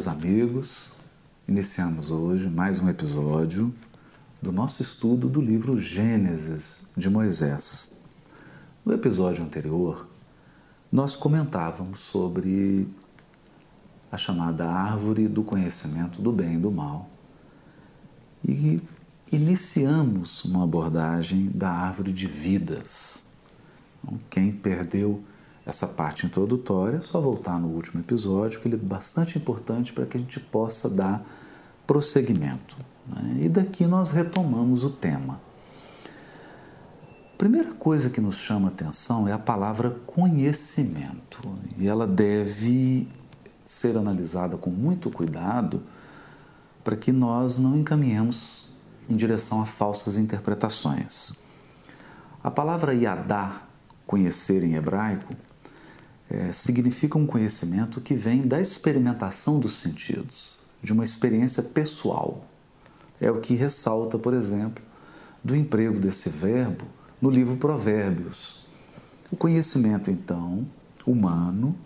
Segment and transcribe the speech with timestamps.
[0.00, 0.92] meus amigos.
[1.46, 3.70] Iniciamos hoje mais um episódio
[4.40, 8.00] do nosso estudo do livro Gênesis de Moisés.
[8.82, 10.08] No episódio anterior,
[10.90, 12.88] nós comentávamos sobre
[14.10, 17.10] a chamada árvore do conhecimento do bem e do mal
[18.42, 18.80] e
[19.30, 23.34] iniciamos uma abordagem da árvore de vidas.
[24.02, 25.22] Então, quem perdeu
[25.70, 30.16] essa parte introdutória, só voltar no último episódio, que ele é bastante importante para que
[30.16, 31.24] a gente possa dar
[31.86, 32.76] prosseguimento.
[33.06, 33.44] Né?
[33.44, 35.40] E daqui nós retomamos o tema.
[37.38, 41.40] Primeira coisa que nos chama atenção é a palavra conhecimento,
[41.78, 43.08] e ela deve
[43.64, 45.82] ser analisada com muito cuidado
[46.84, 48.72] para que nós não encaminhemos
[49.08, 51.34] em direção a falsas interpretações.
[52.42, 53.62] A palavra yadá,
[54.06, 55.34] conhecer em hebraico,
[56.30, 62.44] é, significa um conhecimento que vem da experimentação dos sentidos, de uma experiência pessoal.
[63.20, 64.82] É o que ressalta, por exemplo,
[65.42, 66.86] do emprego desse verbo
[67.20, 68.64] no livro Provérbios.
[69.30, 70.66] O conhecimento, então,
[71.04, 71.76] humano,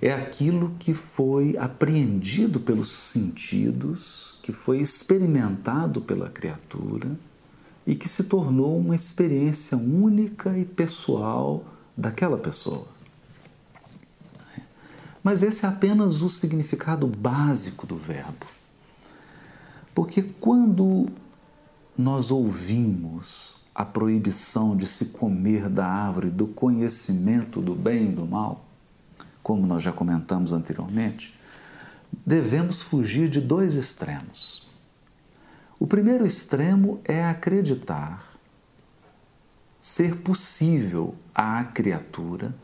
[0.00, 7.18] é aquilo que foi apreendido pelos sentidos, que foi experimentado pela criatura
[7.86, 11.64] e que se tornou uma experiência única e pessoal
[11.96, 12.97] daquela pessoa.
[15.22, 18.46] Mas esse é apenas o significado básico do verbo.
[19.94, 21.08] Porque quando
[21.96, 28.26] nós ouvimos a proibição de se comer da árvore do conhecimento do bem e do
[28.26, 28.64] mal,
[29.42, 31.38] como nós já comentamos anteriormente,
[32.24, 34.68] devemos fugir de dois extremos.
[35.78, 38.36] O primeiro extremo é acreditar
[39.80, 42.54] ser possível à criatura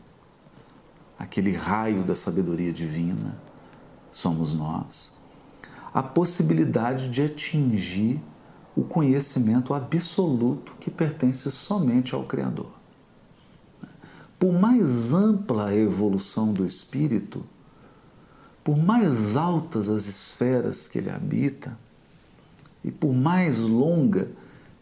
[1.17, 3.37] aquele raio da sabedoria divina,
[4.11, 5.17] somos nós,
[5.93, 8.21] a possibilidade de atingir
[8.75, 12.71] o conhecimento absoluto que pertence somente ao Criador.
[14.37, 17.45] Por mais ampla a evolução do espírito,
[18.63, 21.77] por mais altas as esferas que ele habita,
[22.83, 24.29] e por mais longa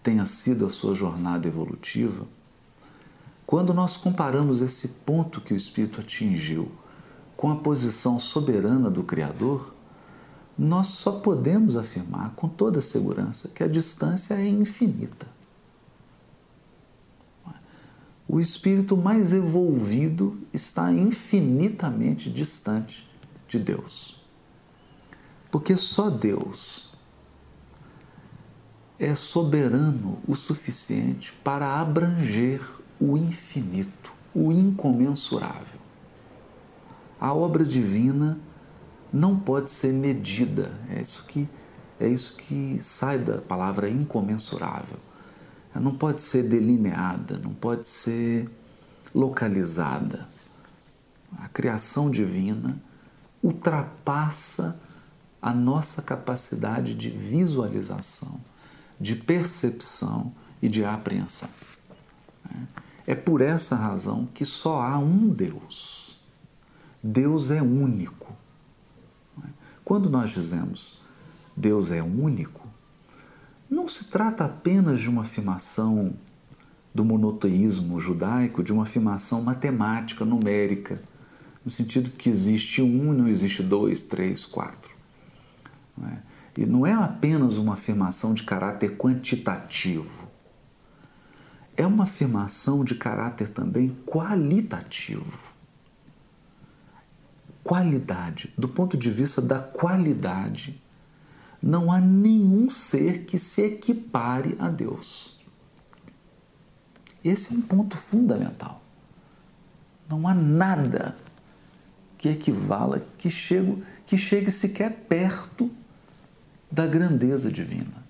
[0.02, 2.26] tenha sido a sua jornada evolutiva,
[3.53, 6.72] quando nós comparamos esse ponto que o Espírito atingiu
[7.38, 9.75] com a posição soberana do Criador,
[10.58, 15.28] nós só podemos afirmar com toda segurança que a distância é infinita.
[18.28, 23.08] O espírito mais evolvido está infinitamente distante
[23.47, 24.25] de Deus.
[25.52, 26.97] Porque só Deus
[28.97, 35.80] é soberano o suficiente para abranger o infinito, o incomensurável.
[37.19, 38.40] A obra divina
[39.12, 41.50] não pode ser medida, é isso que
[42.00, 44.97] é isso que sai da palavra incomensurável.
[45.74, 48.50] Ela não pode ser delineada, não pode ser
[49.13, 50.28] localizada.
[51.38, 52.81] A criação divina
[53.42, 54.81] ultrapassa
[55.42, 58.42] a nossa capacidade de visualização,
[59.00, 61.50] de percepção e de apreensão.
[63.06, 66.18] É por essa razão que só há um Deus.
[67.02, 68.34] Deus é único.
[69.84, 71.02] Quando nós dizemos
[71.56, 72.66] Deus é único,
[73.69, 76.13] não se trata apenas de uma afirmação
[76.96, 81.02] do monoteísmo judaico, de uma afirmação matemática, numérica,
[81.66, 84.96] no sentido que existe um, não existe dois, três, quatro.
[85.97, 86.18] Não é?
[86.57, 90.32] E não é apenas uma afirmação de caráter quantitativo
[91.75, 95.54] é uma afirmação de caráter também qualitativo.
[97.64, 100.81] Qualidade, do ponto de vista da qualidade,
[101.62, 105.40] não há nenhum ser que se equipare a Deus.
[107.24, 108.84] Esse é um ponto fundamental.
[110.10, 111.16] Não há nada
[112.18, 115.72] que equivala, que chegue, que chegue sequer perto
[116.69, 118.03] da grandeza divina.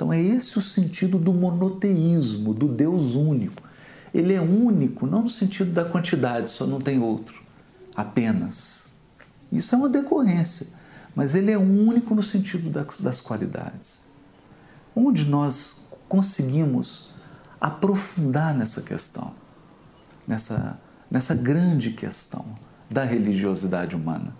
[0.00, 3.62] Então é esse o sentido do monoteísmo, do Deus único.
[4.14, 7.42] Ele é único não no sentido da quantidade, só não tem outro,
[7.94, 8.86] apenas.
[9.52, 10.68] Isso é uma decorrência,
[11.14, 14.06] mas ele é único no sentido das qualidades.
[14.96, 17.10] Onde nós conseguimos
[17.60, 19.34] aprofundar nessa questão,
[20.26, 20.80] nessa,
[21.10, 22.46] nessa grande questão
[22.88, 24.34] da religiosidade humana?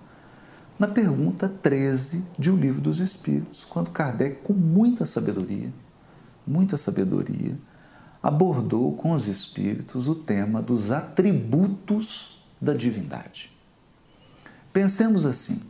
[0.80, 5.70] Na pergunta 13 de O Livro dos Espíritos, quando Kardec, com muita sabedoria,
[6.46, 7.54] muita sabedoria,
[8.22, 13.54] abordou com os espíritos o tema dos atributos da divindade.
[14.72, 15.62] Pensemos assim: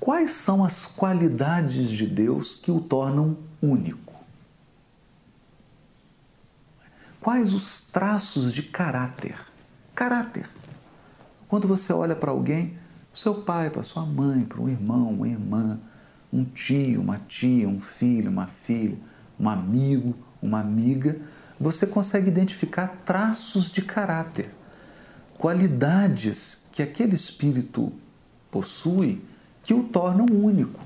[0.00, 4.14] quais são as qualidades de Deus que o tornam único?
[7.20, 9.38] Quais os traços de caráter?
[9.94, 10.48] Caráter.
[11.48, 12.78] Quando você olha para alguém,
[13.18, 15.80] seu pai, para sua mãe, para um irmão, uma irmã,
[16.32, 18.96] um tio, uma tia, um filho, uma filha,
[19.38, 21.20] um amigo, uma amiga,
[21.58, 24.54] você consegue identificar traços de caráter,
[25.36, 27.92] qualidades que aquele espírito
[28.52, 29.24] possui
[29.64, 30.80] que o tornam único.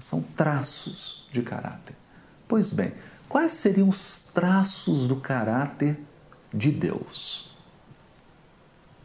[0.00, 1.96] São traços de caráter.
[2.46, 2.94] Pois bem,
[3.28, 5.98] quais seriam os traços do caráter
[6.52, 7.54] de Deus?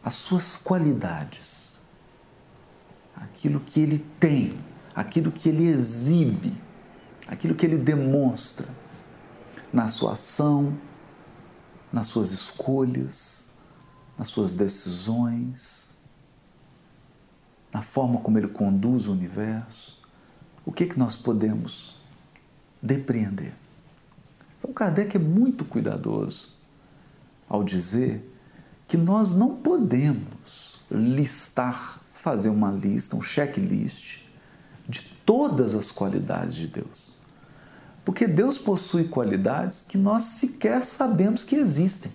[0.02, 1.73] As suas qualidades,
[3.16, 4.58] aquilo que ele tem,
[4.94, 6.54] aquilo que ele exibe,
[7.26, 8.68] aquilo que ele demonstra
[9.72, 10.76] na sua ação,
[11.92, 13.54] nas suas escolhas,
[14.18, 15.94] nas suas decisões,
[17.72, 20.00] na forma como ele conduz o universo.
[20.64, 21.96] O que, que nós podemos
[22.80, 23.54] depreender?
[24.58, 26.54] Então, Kardec é muito cuidadoso
[27.48, 28.32] ao dizer
[28.86, 34.20] que nós não podemos listar, fazer uma lista, um checklist
[34.88, 37.18] de todas as qualidades de Deus.
[38.02, 42.10] Porque Deus possui qualidades que nós sequer sabemos que existem.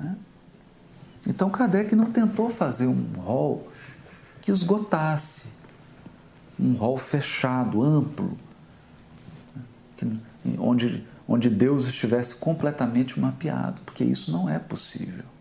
[0.00, 0.12] É?
[1.26, 3.68] Então Kardec não tentou fazer um rol
[4.40, 5.48] que esgotasse,
[6.58, 8.34] um rol fechado, amplo,
[10.58, 15.31] onde, onde Deus estivesse completamente mapeado, porque isso não é possível.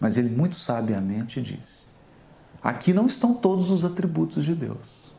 [0.00, 1.88] Mas ele muito sabiamente disse:
[2.62, 5.14] aqui não estão todos os atributos de Deus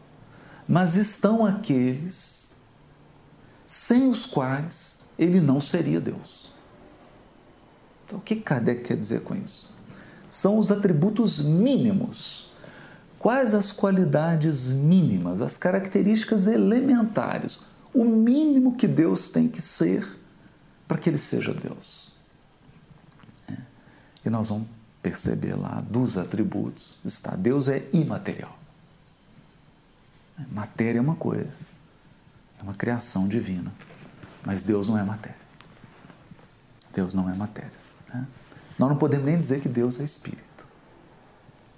[0.68, 2.58] mas estão aqueles
[3.66, 6.52] sem os quais ele não seria Deus.
[8.06, 9.74] Então, o que Kardec quer dizer com isso?
[10.30, 12.52] São os atributos mínimos.
[13.18, 17.62] Quais as qualidades mínimas, as características elementares,
[17.94, 20.20] o mínimo que Deus tem que ser
[20.88, 22.05] para que ele seja Deus?
[24.26, 24.68] E nós vamos
[25.02, 28.58] perceber lá dos atributos, está Deus é imaterial.
[30.52, 31.48] Matéria é uma coisa,
[32.60, 33.72] é uma criação divina,
[34.44, 35.38] mas Deus não é matéria.
[36.92, 37.78] Deus não é matéria.
[38.14, 38.26] Né?
[38.80, 40.66] Nós não podemos nem dizer que Deus é espírito,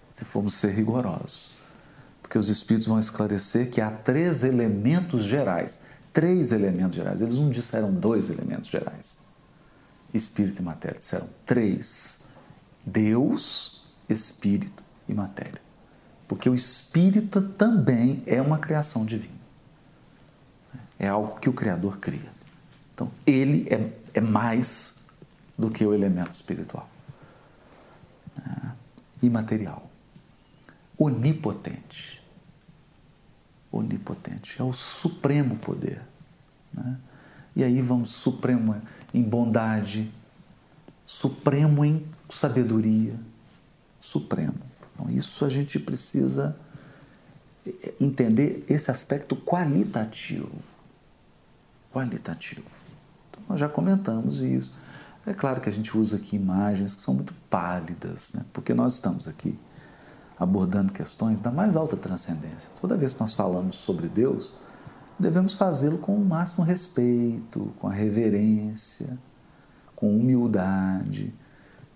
[0.10, 1.52] se formos ser rigorosos,
[2.22, 5.86] porque os espíritos vão esclarecer que há três elementos gerais.
[6.12, 7.22] Três elementos gerais.
[7.22, 9.20] Eles não disseram dois elementos gerais.
[10.14, 10.98] Espírito e matéria.
[10.98, 12.27] Disseram três:
[12.88, 15.62] Deus, espírito e matéria.
[16.26, 19.36] Porque o espírito também é uma criação divina.
[20.98, 22.32] É algo que o Criador cria.
[22.94, 25.08] Então, ele é, é mais
[25.58, 26.90] do que o elemento espiritual.
[28.38, 28.72] É,
[29.22, 29.90] imaterial.
[30.98, 32.24] Onipotente.
[33.72, 34.62] Onipotente.
[34.62, 36.02] É o supremo poder.
[36.74, 36.98] Né?
[37.56, 38.82] E aí vamos supremo
[39.14, 40.12] em bondade,
[41.06, 43.20] supremo em sabedoria,
[44.00, 44.56] supremo.
[44.94, 46.58] Então, isso a gente precisa
[48.00, 50.52] entender esse aspecto qualitativo.
[51.94, 52.68] Qualitativo.
[53.30, 54.76] Então, nós já comentamos isso.
[55.26, 58.46] É claro que a gente usa aqui imagens que são muito pálidas, né?
[58.54, 59.58] porque nós estamos aqui
[60.40, 62.70] abordando questões da mais alta transcendência.
[62.80, 64.56] Toda vez que nós falamos sobre Deus,
[65.20, 69.18] devemos fazê-lo com o máximo respeito, com a reverência,
[69.96, 71.34] com humildade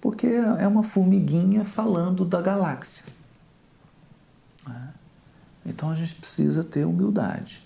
[0.02, 3.06] porque é uma formiguinha falando da galáxia.
[4.68, 4.94] Né?
[5.64, 7.66] Então a gente precisa ter humildade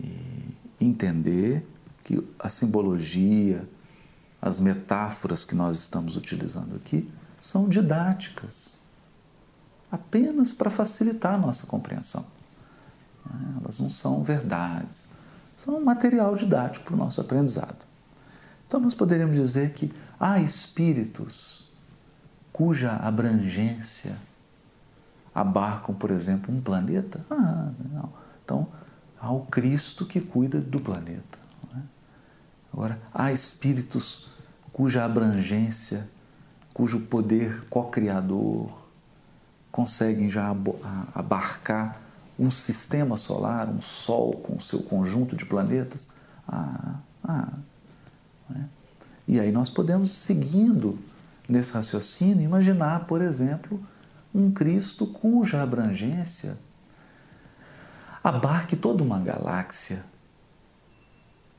[0.00, 1.66] e entender
[2.02, 3.68] que a simbologia,
[4.40, 8.80] as metáforas que nós estamos utilizando aqui são didáticas,
[9.92, 12.24] apenas para facilitar a nossa compreensão.
[13.26, 13.56] Né?
[13.60, 15.10] Elas não são verdades,
[15.56, 17.84] são material didático para o nosso aprendizado.
[18.66, 19.92] Então nós poderíamos dizer que
[20.24, 21.70] há espíritos
[22.50, 24.16] cuja abrangência
[25.34, 27.22] abarcam, por exemplo, um planeta?
[27.30, 28.10] Ah, não.
[28.42, 28.66] Então
[29.20, 31.38] há o Cristo que cuida do planeta.
[31.76, 31.78] É?
[32.72, 34.30] Agora, há espíritos
[34.72, 36.08] cuja abrangência,
[36.72, 38.70] cujo poder co-criador
[39.70, 40.56] conseguem já
[41.14, 42.00] abarcar
[42.38, 46.12] um sistema solar, um Sol com o seu conjunto de planetas?
[46.48, 47.52] Ah, ah,
[48.48, 48.68] né?
[49.26, 50.98] E aí nós podemos, seguindo
[51.48, 53.80] nesse raciocínio, imaginar, por exemplo,
[54.34, 56.58] um Cristo cuja abrangência
[58.22, 60.02] abarque toda uma galáxia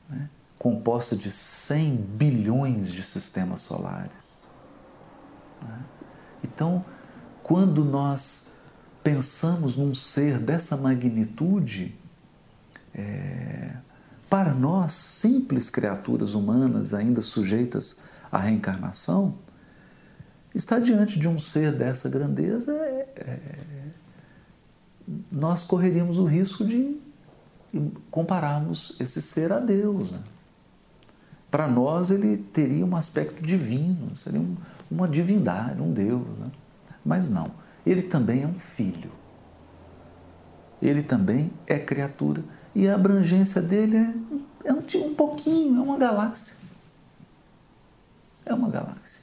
[0.08, 0.28] né?
[0.58, 4.50] composta de 100 bilhões de sistemas solares.
[5.62, 5.78] Né?
[6.42, 6.84] Então,
[7.42, 8.54] quando nós
[9.02, 11.96] pensamos num ser dessa magnitude,
[12.92, 13.76] é,
[14.28, 17.98] para nós, simples criaturas humanas ainda sujeitas
[18.30, 19.34] à reencarnação,
[20.54, 23.68] estar diante de um ser dessa grandeza, é, é,
[25.30, 26.98] nós correríamos o risco de
[28.10, 30.10] compararmos esse ser a Deus.
[30.10, 30.18] Né?
[31.50, 34.56] Para nós, ele teria um aspecto divino, seria um,
[34.90, 36.26] uma divindade, um Deus.
[36.38, 36.50] Né?
[37.04, 37.52] Mas não,
[37.84, 39.12] ele também é um filho.
[40.82, 42.42] Ele também é criatura.
[42.76, 46.56] E a abrangência dele é, é um, pouquinho, é uma galáxia.
[48.44, 49.22] É uma galáxia.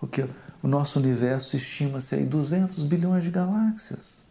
[0.00, 0.26] Porque
[0.62, 4.22] o nosso universo estima-se aí 200 bilhões de galáxias.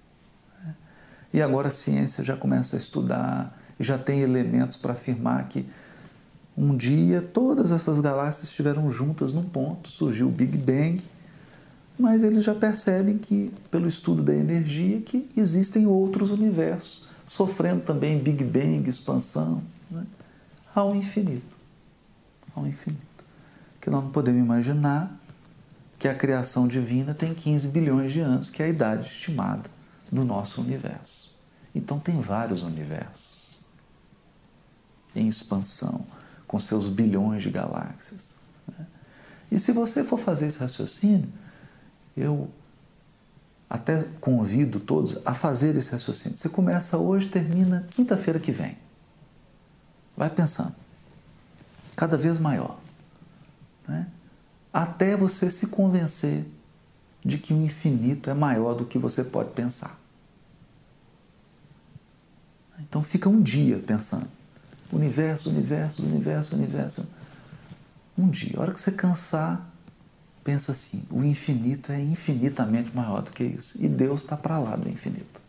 [1.31, 5.69] E agora a ciência já começa a estudar, já tem elementos para afirmar que
[6.57, 10.99] um dia todas essas galáxias estiveram juntas num ponto, surgiu o Big Bang,
[11.99, 18.19] mas eles já percebem que, pelo estudo da energia, que existem outros universos, sofrendo também
[18.19, 20.05] Big Bang, expansão, né?
[20.75, 21.57] ao infinito.
[22.53, 23.23] Ao infinito.
[23.79, 25.17] Que nós não podemos imaginar
[25.97, 29.69] que a criação divina tem 15 bilhões de anos, que é a idade estimada
[30.11, 31.39] do nosso universo.
[31.73, 33.61] Então tem vários universos
[35.15, 36.05] em expansão,
[36.45, 38.35] com seus bilhões de galáxias.
[38.67, 38.85] Né?
[39.49, 41.29] E se você for fazer esse raciocínio,
[42.17, 42.51] eu
[43.71, 46.37] até convido todos a fazer esse raciocínio.
[46.37, 48.77] Você começa hoje, termina quinta-feira que vem.
[50.15, 50.75] Vai pensando.
[51.95, 52.77] Cada vez maior.
[53.87, 54.05] Né?
[54.73, 56.45] até você se convencer
[57.23, 59.99] de que o infinito é maior do que você pode pensar.
[62.79, 64.27] Então fica um dia pensando.
[64.91, 67.07] Universo, universo, universo, universo.
[68.17, 68.57] Um dia.
[68.57, 69.70] A hora que você cansar,
[70.43, 73.83] pensa assim: o infinito é infinitamente maior do que isso.
[73.83, 75.41] E Deus está para lá do infinito.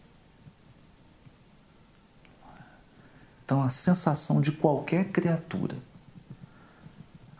[3.45, 5.77] Então a sensação de qualquer criatura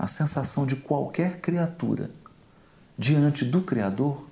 [0.03, 2.11] a sensação de qualquer criatura
[2.99, 4.27] diante do Criador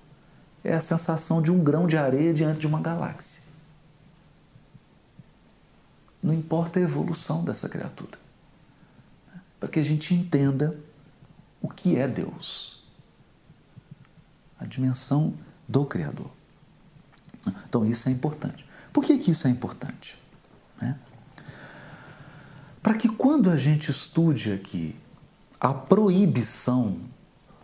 [0.65, 3.45] é a sensação de um grão de areia diante de uma galáxia.
[6.21, 8.19] Não importa a evolução dessa criatura.
[9.61, 10.77] Para que a gente entenda
[11.63, 12.80] o que é Deus.
[14.61, 15.35] A dimensão
[15.67, 16.31] do Criador.
[17.69, 18.65] Então isso é importante.
[18.93, 20.19] Por que, que isso é importante?
[20.81, 20.97] Né?
[22.83, 24.95] Para que quando a gente estude aqui
[25.61, 26.97] a proibição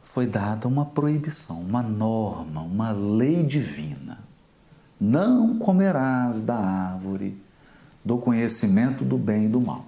[0.02, 4.18] foi dada uma proibição, uma norma, uma lei divina.
[4.98, 7.38] Não comerás da árvore
[8.04, 9.84] do conhecimento do bem e do mal.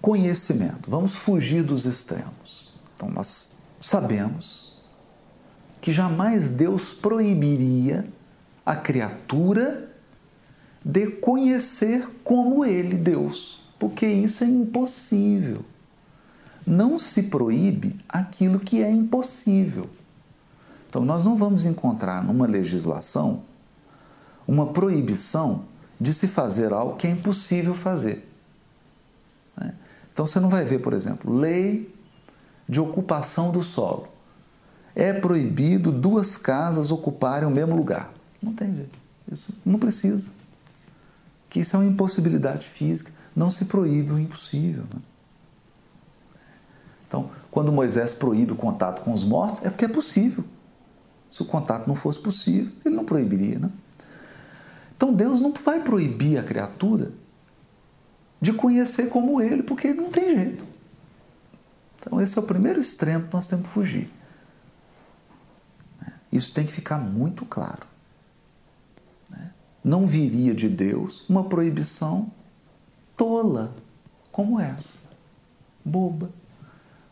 [0.00, 2.72] Conhecimento, vamos fugir dos extremos.
[2.96, 3.50] Então, nós
[3.80, 4.78] sabemos
[5.80, 8.06] que jamais Deus proibiria
[8.64, 9.90] a criatura
[10.84, 15.64] de conhecer como Ele, Deus, porque isso é impossível.
[16.66, 19.88] Não se proíbe aquilo que é impossível.
[20.88, 23.42] Então, nós não vamos encontrar numa legislação
[24.46, 25.64] uma proibição
[26.00, 28.28] de se fazer algo que é impossível fazer.
[29.56, 29.74] Né?
[30.12, 31.94] Então, você não vai ver, por exemplo, lei
[32.70, 34.06] de ocupação do solo.
[34.94, 38.12] É proibido duas casas ocuparem o mesmo lugar.
[38.40, 38.96] Não tem jeito.
[39.30, 40.30] Isso não precisa.
[41.48, 44.84] Que isso é uma impossibilidade física não se proíbe o impossível.
[44.94, 45.00] Né?
[47.08, 50.44] Então, quando Moisés proíbe o contato com os mortos, é porque é possível.
[51.28, 53.58] Se o contato não fosse possível, ele não proibiria.
[53.58, 53.70] Né?
[54.96, 57.10] Então, Deus não vai proibir a criatura
[58.40, 60.69] de conhecer como ele, porque não tem jeito.
[62.00, 64.10] Então, esse é o primeiro extremo que nós temos que fugir.
[66.32, 67.86] Isso tem que ficar muito claro.
[69.82, 72.30] Não viria de Deus uma proibição
[73.16, 73.74] tola
[74.30, 75.08] como essa,
[75.84, 76.30] boba.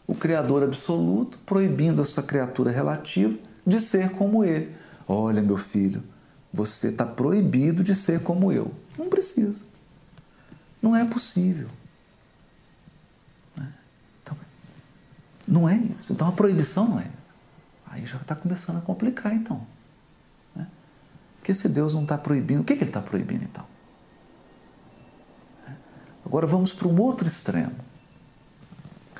[0.06, 4.74] O Criador absoluto proibindo essa criatura relativa de ser como ele.
[5.06, 6.02] Olha, meu filho,
[6.52, 8.72] você está proibido de ser como eu.
[8.96, 9.64] Não precisa.
[10.80, 11.68] Não é possível.
[13.56, 13.72] Né?
[14.22, 14.36] Então,
[15.48, 16.12] não é isso.
[16.12, 17.10] Então a proibição não é.
[17.86, 19.66] Aí já está começando a complicar, então.
[20.54, 20.66] Né?
[21.38, 23.64] Porque se Deus não está proibindo, o que, que ele está proibindo então?
[26.24, 27.74] Agora vamos para um outro extremo.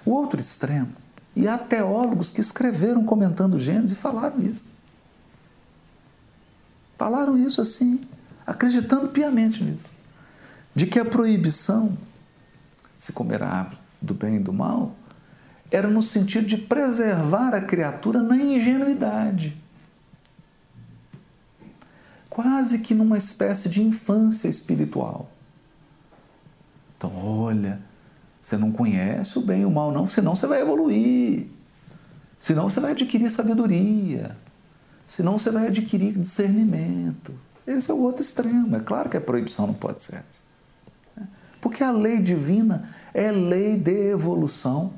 [0.05, 0.93] O outro extremo,
[1.35, 4.71] e há teólogos que escreveram comentando Gênesis e falaram isso.
[6.97, 8.07] Falaram isso assim,
[8.47, 9.91] acreditando piamente nisso.
[10.75, 11.97] De que a proibição,
[12.97, 14.95] se comer a árvore do bem e do mal,
[15.71, 19.57] era no sentido de preservar a criatura na ingenuidade.
[22.31, 25.31] Quase que numa espécie de infância espiritual.
[26.97, 27.81] Então, olha,
[28.41, 31.47] você não conhece o bem e o mal, não, senão você vai evoluir.
[32.41, 34.37] Senão você vai adquirir sabedoria.
[35.07, 37.35] Senão você vai adquirir discernimento.
[37.67, 38.75] Esse é o outro extremo.
[38.77, 41.29] É claro que a proibição não pode ser essa.
[41.61, 44.93] Porque a lei divina é lei de evolução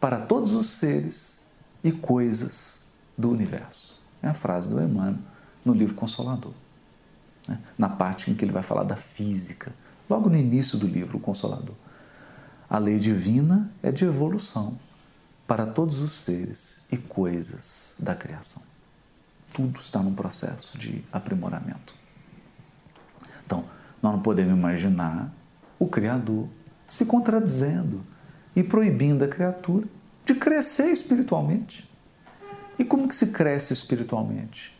[0.00, 1.46] para todos os seres
[1.82, 2.86] e coisas
[3.16, 4.02] do universo.
[4.22, 5.18] É a frase do Emmanuel
[5.64, 6.52] no livro Consolador.
[7.48, 7.58] Né?
[7.78, 9.72] Na parte em que ele vai falar da física,
[10.08, 11.74] logo no início do livro, o Consolador.
[12.68, 14.78] A lei divina é de evolução
[15.46, 18.62] para todos os seres e coisas da criação.
[19.52, 21.94] Tudo está num processo de aprimoramento.
[23.44, 23.64] Então,
[24.02, 25.32] nós não podemos imaginar
[25.78, 26.48] o Criador
[26.88, 28.04] se contradizendo
[28.56, 29.86] e proibindo a criatura
[30.24, 31.86] de crescer espiritualmente.
[32.78, 34.74] E como que se cresce espiritualmente?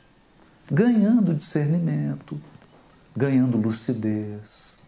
[0.71, 2.40] Ganhando discernimento,
[3.14, 4.80] ganhando lucidez,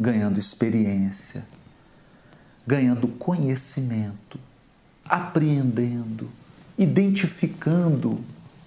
[0.00, 1.46] ganhando experiência,
[2.66, 4.40] ganhando conhecimento,
[5.04, 6.28] apreendendo,
[6.78, 8.18] identificando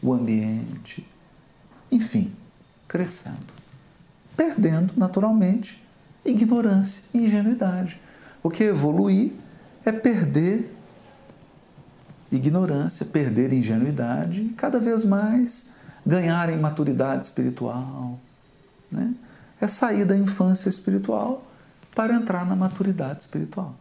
[0.02, 1.06] o ambiente,
[1.92, 2.32] enfim,
[2.88, 3.54] crescendo,
[4.38, 5.84] perdendo naturalmente
[6.24, 8.00] ignorância e ingenuidade.
[8.42, 9.34] Porque evoluir
[9.86, 10.72] é perder
[12.32, 15.72] ignorância, perder ingenuidade e cada vez mais
[16.06, 18.20] ganhar em maturidade espiritual.
[18.92, 19.14] Né?
[19.62, 21.46] É sair da infância espiritual
[21.94, 23.76] para entrar na maturidade espiritual.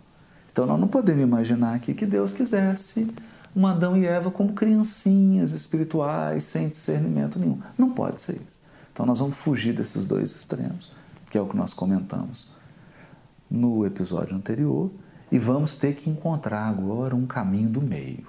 [0.52, 3.12] Então nós não podemos imaginar aqui que Deus quisesse
[3.56, 7.60] um Adão e Eva como criancinhas espirituais, sem discernimento nenhum.
[7.76, 8.62] Não pode ser isso.
[8.92, 10.90] Então nós vamos fugir desses dois extremos,
[11.28, 12.54] que é o que nós comentamos
[13.50, 14.90] no episódio anterior,
[15.34, 18.28] e vamos ter que encontrar agora um caminho do meio.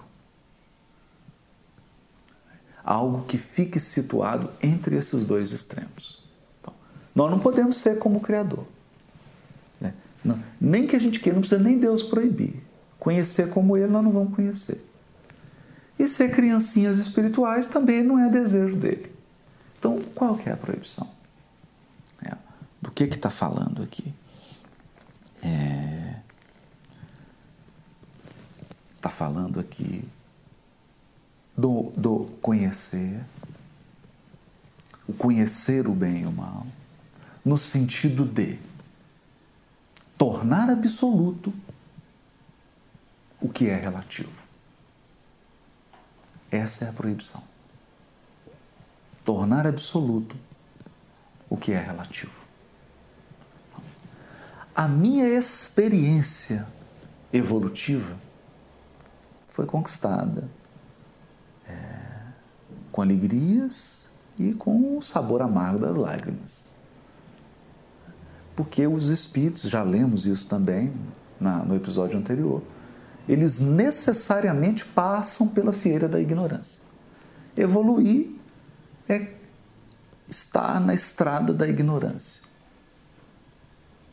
[2.83, 6.23] Algo que fique situado entre esses dois extremos.
[6.59, 6.73] Então,
[7.13, 8.65] nós não podemos ser como o Criador.
[10.23, 12.55] Não, nem que a gente queira, não precisa nem Deus proibir.
[12.97, 14.83] Conhecer como Ele, nós não vamos conhecer.
[15.99, 19.11] E ser criancinhas espirituais também não é desejo dele.
[19.77, 21.07] Então, qual que é a proibição?
[22.23, 22.35] É,
[22.81, 24.11] do que que está falando aqui?
[25.43, 26.04] É,
[29.05, 30.03] tá falando aqui
[31.55, 33.23] do, do conhecer,
[35.07, 36.65] o conhecer o bem e o mal,
[37.45, 38.57] no sentido de
[40.17, 41.53] tornar absoluto
[43.39, 44.47] o que é relativo.
[46.49, 47.43] Essa é a proibição.
[49.23, 50.35] Tornar absoluto
[51.47, 52.47] o que é relativo.
[54.75, 56.67] A minha experiência
[57.31, 58.24] evolutiva
[59.55, 60.49] foi conquistada
[61.67, 61.73] é,
[62.91, 66.75] com alegrias e com o sabor amargo das lágrimas
[68.55, 70.93] porque os espíritos, já lemos isso também
[71.39, 72.63] na, no episódio anterior,
[73.27, 76.83] eles necessariamente passam pela fieira da ignorância.
[77.57, 78.29] Evoluir
[79.09, 79.33] é
[80.29, 82.43] estar na estrada da ignorância.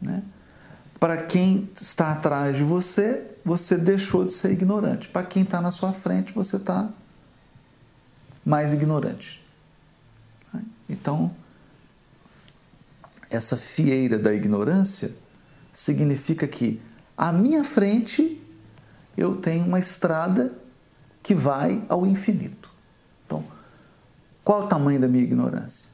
[0.01, 0.23] Né?
[0.99, 5.09] Para quem está atrás de você, você deixou de ser ignorante.
[5.09, 6.89] Para quem está na sua frente, você está
[8.45, 9.43] mais ignorante.
[10.89, 11.35] Então,
[13.31, 15.13] essa fieira da ignorância
[15.73, 16.81] significa que
[17.17, 18.41] à minha frente
[19.17, 20.53] eu tenho uma estrada
[21.23, 22.71] que vai ao infinito.
[23.25, 23.45] Então,
[24.45, 25.89] qual o tamanho da minha ignorância?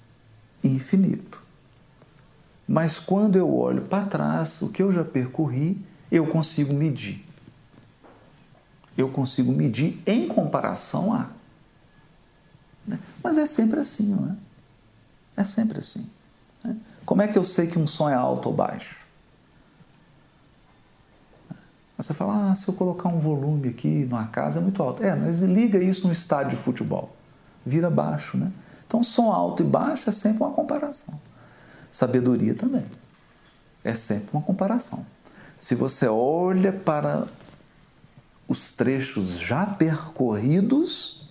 [0.64, 1.40] Infinito.
[2.66, 5.80] Mas quando eu olho para trás, o que eu já percorri,
[6.10, 7.27] eu consigo medir.
[8.98, 11.28] Eu consigo medir em comparação a.
[12.84, 12.98] Né?
[13.22, 14.36] Mas é sempre assim, não é?
[15.40, 16.04] É sempre assim.
[16.64, 16.76] Né?
[17.06, 19.06] Como é que eu sei que um som é alto ou baixo?
[21.96, 25.02] Você fala, ah, se eu colocar um volume aqui numa casa é muito alto.
[25.02, 27.14] É, mas liga isso no estádio de futebol.
[27.64, 28.52] Vira baixo, né?
[28.86, 31.20] Então, som alto e baixo é sempre uma comparação.
[31.90, 32.84] Sabedoria também.
[33.84, 35.06] É sempre uma comparação.
[35.58, 37.26] Se você olha para
[38.48, 41.28] os trechos já percorridos,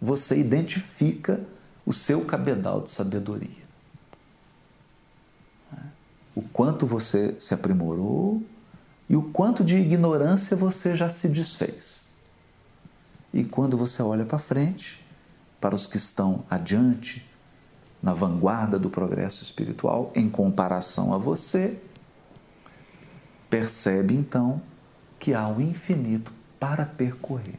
[0.00, 1.40] você identifica
[1.84, 3.64] o seu cabedal de sabedoria
[6.34, 8.42] o quanto você se aprimorou
[9.08, 12.12] e o quanto de ignorância você já se desfez.
[13.32, 15.04] E quando você olha para frente,
[15.60, 17.28] para os que estão adiante,
[18.02, 21.80] na vanguarda do progresso espiritual, em comparação a você,
[23.48, 24.60] percebe então
[25.24, 27.58] que há o infinito para percorrer.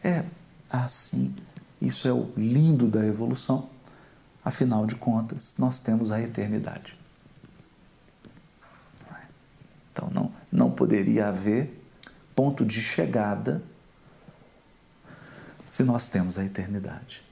[0.00, 0.24] É
[0.70, 1.34] assim,
[1.82, 3.68] isso é o lindo da evolução.
[4.44, 6.96] Afinal de contas, nós temos a eternidade.
[9.90, 11.84] Então não, não poderia haver
[12.32, 13.60] ponto de chegada
[15.68, 17.24] se nós temos a eternidade.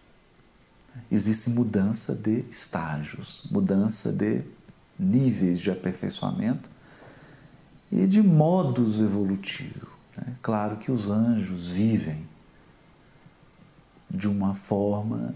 [1.08, 4.42] Existe mudança de estágios, mudança de
[4.98, 6.68] níveis de aperfeiçoamento
[7.90, 9.88] e de modos evolutivos.
[10.16, 10.34] Né?
[10.42, 12.26] Claro que os anjos vivem
[14.10, 15.34] de uma forma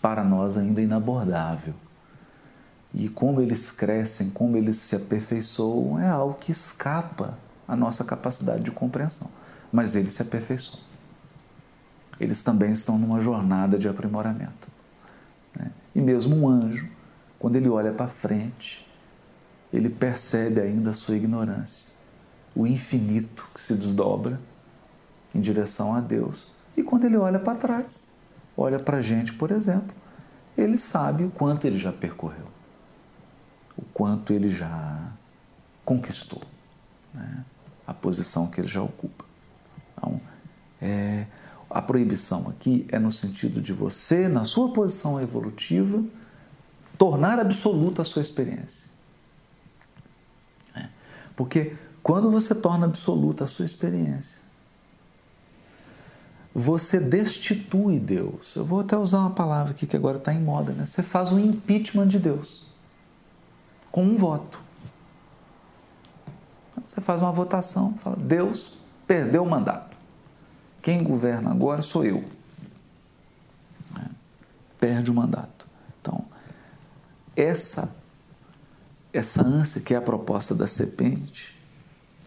[0.00, 1.74] para nós ainda inabordável.
[2.94, 8.62] E como eles crescem, como eles se aperfeiçoam, é algo que escapa à nossa capacidade
[8.62, 9.30] de compreensão.
[9.70, 10.80] Mas eles se aperfeiçoam.
[12.18, 14.68] Eles também estão numa jornada de aprimoramento.
[15.54, 15.70] Né?
[15.94, 16.88] E mesmo um anjo,
[17.38, 18.87] quando ele olha para frente,
[19.72, 21.92] ele percebe ainda a sua ignorância,
[22.54, 24.40] o infinito que se desdobra
[25.34, 26.54] em direção a Deus.
[26.76, 28.16] E quando ele olha para trás,
[28.56, 29.94] olha para a gente, por exemplo,
[30.56, 32.46] ele sabe o quanto ele já percorreu,
[33.76, 35.12] o quanto ele já
[35.84, 36.42] conquistou,
[37.14, 37.44] né?
[37.86, 39.24] a posição que ele já ocupa.
[39.92, 40.20] Então,
[40.80, 41.26] é,
[41.70, 46.02] a proibição aqui é no sentido de você, na sua posição evolutiva,
[46.96, 48.87] tornar absoluta a sua experiência.
[51.38, 54.40] Porque quando você torna absoluta a sua experiência,
[56.52, 58.56] você destitui Deus.
[58.56, 60.84] Eu vou até usar uma palavra aqui que agora está em moda, né?
[60.84, 62.72] Você faz um impeachment de Deus
[63.92, 64.58] com um voto.
[66.84, 68.72] Você faz uma votação, fala: Deus
[69.06, 69.96] perdeu o mandato.
[70.82, 72.24] Quem governa agora sou eu.
[74.80, 75.68] Perde o mandato.
[76.00, 76.24] Então,
[77.36, 77.96] essa
[79.12, 81.56] essa ânsia que é a proposta da serpente,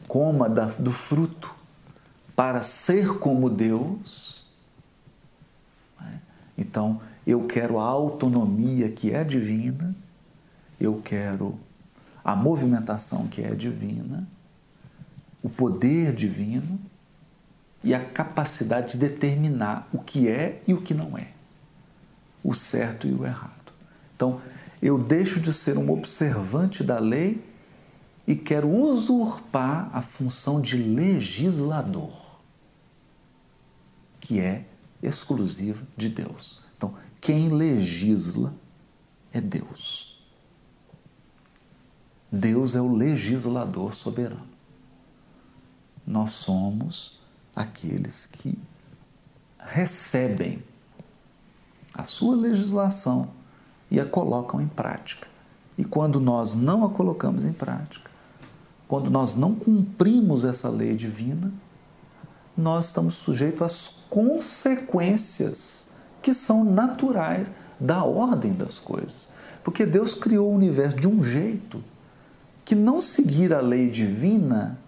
[0.07, 1.53] coma da, do fruto
[2.35, 4.45] para ser como Deus.
[5.99, 6.21] Né?
[6.57, 9.95] Então, eu quero a autonomia que é divina,
[10.79, 11.57] eu quero
[12.23, 14.27] a movimentação que é divina,
[15.43, 16.79] o poder divino
[17.83, 21.27] e a capacidade de determinar o que é e o que não é,
[22.43, 23.51] o certo e o errado.
[24.15, 24.41] Então,
[24.81, 27.43] eu deixo de ser um observante da lei
[28.25, 32.11] e quero usurpar a função de legislador,
[34.19, 34.65] que é
[35.03, 36.61] exclusiva de Deus.
[36.75, 38.53] Então, quem legisla
[39.31, 40.19] é Deus.
[42.31, 44.47] Deus é o legislador soberano.
[46.07, 47.19] Nós somos
[47.55, 48.57] aqueles que
[49.59, 50.63] recebem
[51.93, 53.40] a sua legislação
[53.91, 55.27] e a colocam em prática.
[55.77, 58.09] E quando nós não a colocamos em prática,
[58.87, 61.51] quando nós não cumprimos essa lei divina,
[62.55, 67.47] nós estamos sujeitos às consequências que são naturais
[67.79, 69.29] da ordem das coisas.
[69.63, 71.83] Porque Deus criou o universo de um jeito
[72.63, 74.79] que não seguir a lei divina,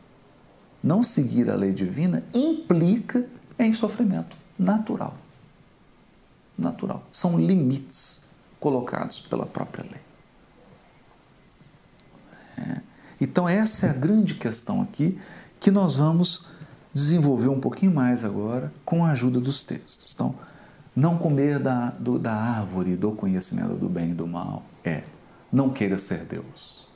[0.82, 5.16] não seguir a lei divina implica em sofrimento natural.
[6.58, 7.04] Natural.
[7.12, 8.33] São limites
[8.64, 10.02] colocados pela própria lei.
[12.58, 12.82] É.
[13.20, 15.20] Então, essa é a grande questão aqui
[15.60, 16.46] que nós vamos
[16.94, 20.14] desenvolver um pouquinho mais agora com a ajuda dos textos.
[20.14, 20.34] Então,
[20.96, 25.04] não comer da, do, da árvore do conhecimento do bem e do mal é
[25.52, 26.88] não queira ser Deus.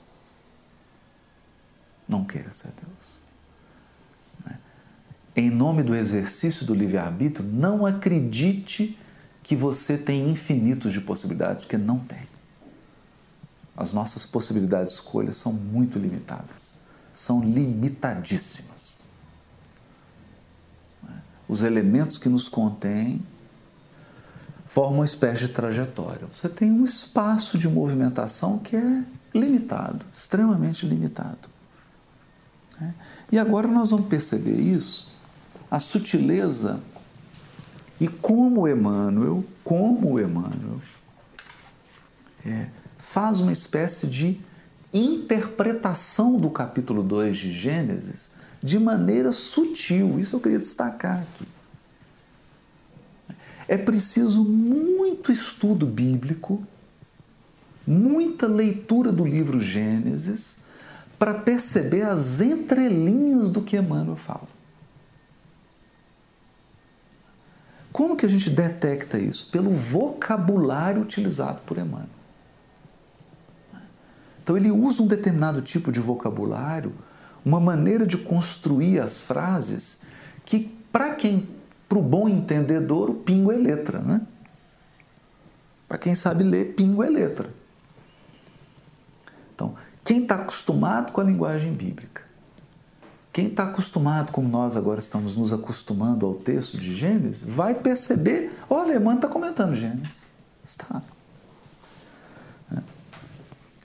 [2.08, 3.20] Não queira ser Deus.
[4.46, 4.58] Né?
[5.36, 8.98] Em nome do exercício do livre-arbítrio, não acredite
[9.48, 12.28] que você tem infinitos de possibilidades, que não tem.
[13.78, 16.82] As nossas possibilidades de escolha são muito limitadas,
[17.14, 19.06] são limitadíssimas.
[21.48, 23.24] Os elementos que nos contêm
[24.66, 26.28] formam uma espécie de trajetória.
[26.34, 31.48] Você tem um espaço de movimentação que é limitado, extremamente limitado.
[33.32, 35.08] E agora nós vamos perceber isso,
[35.72, 36.82] a sutileza
[38.00, 40.80] e como Emmanuel, como Emmanuel,
[42.46, 44.40] é, faz uma espécie de
[44.94, 48.32] interpretação do capítulo 2 de Gênesis
[48.62, 50.20] de maneira sutil.
[50.20, 51.46] Isso eu queria destacar aqui.
[53.68, 56.64] É preciso muito estudo bíblico,
[57.86, 60.66] muita leitura do livro Gênesis
[61.20, 64.57] para perceber as entrelinhas do que Emmanuel fala.
[67.98, 69.50] Como que a gente detecta isso?
[69.50, 72.08] Pelo vocabulário utilizado por Emmanuel.
[74.44, 76.94] Então ele usa um determinado tipo de vocabulário
[77.44, 80.04] uma maneira de construir as frases
[80.46, 81.50] que, para quem,
[81.90, 84.22] para o bom entendedor, o pingo é letra, né?
[85.88, 87.50] Para quem sabe ler, pingo é letra.
[89.56, 92.27] Então, quem está acostumado com a linguagem bíblica,
[93.38, 98.52] quem está acostumado, como nós agora estamos nos acostumando ao texto de Gênesis, vai perceber:
[98.68, 100.26] olha, Emmanuel está comentando Gênesis.
[100.66, 101.04] Está.
[102.72, 102.82] É.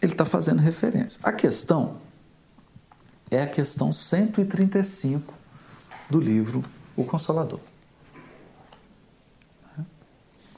[0.01, 1.21] Ele está fazendo referência.
[1.23, 1.99] A questão
[3.31, 5.35] é a questão 135
[6.09, 6.65] do livro
[6.97, 7.61] O Consolador.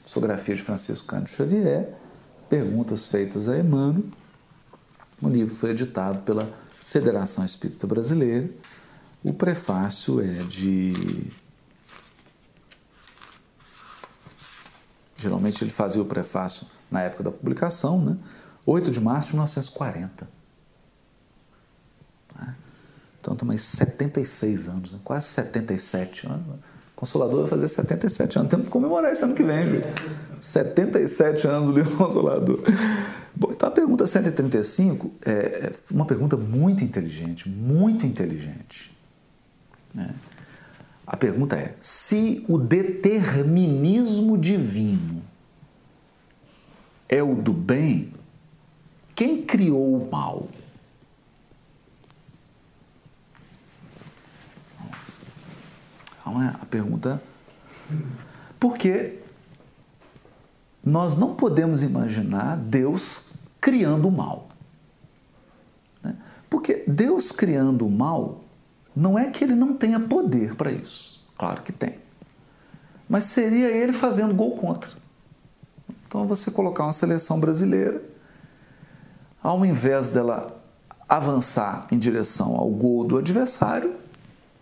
[0.05, 1.93] Psicografia de Francisco Cândido Xavier,
[2.47, 4.05] perguntas feitas a Emmanuel.
[5.21, 8.49] O livro foi editado pela Federação Espírita Brasileira.
[9.25, 10.93] O prefácio é de.
[15.17, 18.17] Geralmente ele fazia o prefácio na época da publicação, né?
[18.67, 20.27] 8 de março de 1940.
[23.19, 24.99] Então, também 76 anos, né?
[25.03, 26.45] quase 77 anos.
[26.95, 28.51] Consolador vai fazer 77 anos.
[28.51, 29.81] Temos que comemorar esse ano que vem, viu?
[30.39, 32.59] 77 anos o livro Consolador.
[33.35, 38.94] Bom, então a pergunta 135 é uma pergunta muito inteligente, muito inteligente.
[39.95, 40.13] Né?
[41.07, 45.23] A pergunta é: se o determinismo divino
[47.07, 48.11] é o do bem,
[49.15, 50.47] quem criou o mal?
[56.19, 57.21] Então é a pergunta.
[58.59, 59.19] Porque
[60.83, 64.49] nós não podemos imaginar Deus criando o mal.
[66.03, 66.15] Né?
[66.49, 68.44] Porque Deus criando o mal
[68.95, 71.25] não é que ele não tenha poder para isso.
[71.37, 71.95] Claro que tem.
[73.09, 74.89] Mas seria ele fazendo gol contra.
[76.07, 78.01] Então você colocar uma seleção brasileira,
[79.43, 80.55] ao invés dela
[81.07, 83.95] avançar em direção ao gol do adversário,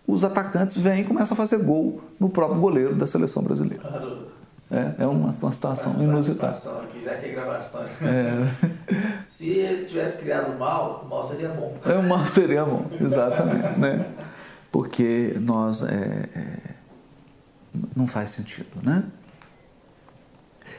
[0.06, 3.82] os atacantes vêm e começam a fazer gol no próprio goleiro da seleção brasileira.
[4.70, 6.56] É, é uma, uma situação inusitada.
[6.82, 7.82] Aqui, já que é gravação.
[8.02, 9.23] É.
[9.36, 11.76] Se ele tivesse criado mal, o mal seria bom.
[11.84, 13.78] É, o mal seria bom, exatamente.
[13.78, 14.12] né?
[14.70, 15.82] Porque nós.
[15.82, 16.74] É, é,
[17.96, 19.04] não faz sentido, né?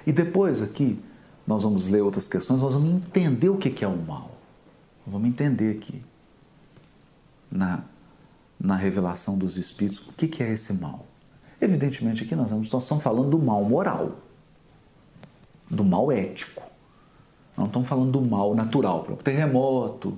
[0.07, 1.03] E depois aqui,
[1.45, 4.31] nós vamos ler outras questões, nós vamos entender o que é o mal.
[5.05, 6.01] Vamos entender aqui,
[7.51, 7.83] na
[8.59, 11.05] na revelação dos Espíritos, o que é esse mal?
[11.59, 14.15] Evidentemente, aqui nós, nós estamos falando do mal moral,
[15.69, 16.63] do mal ético.
[17.57, 20.17] Não estamos falando do mal natural, terremoto,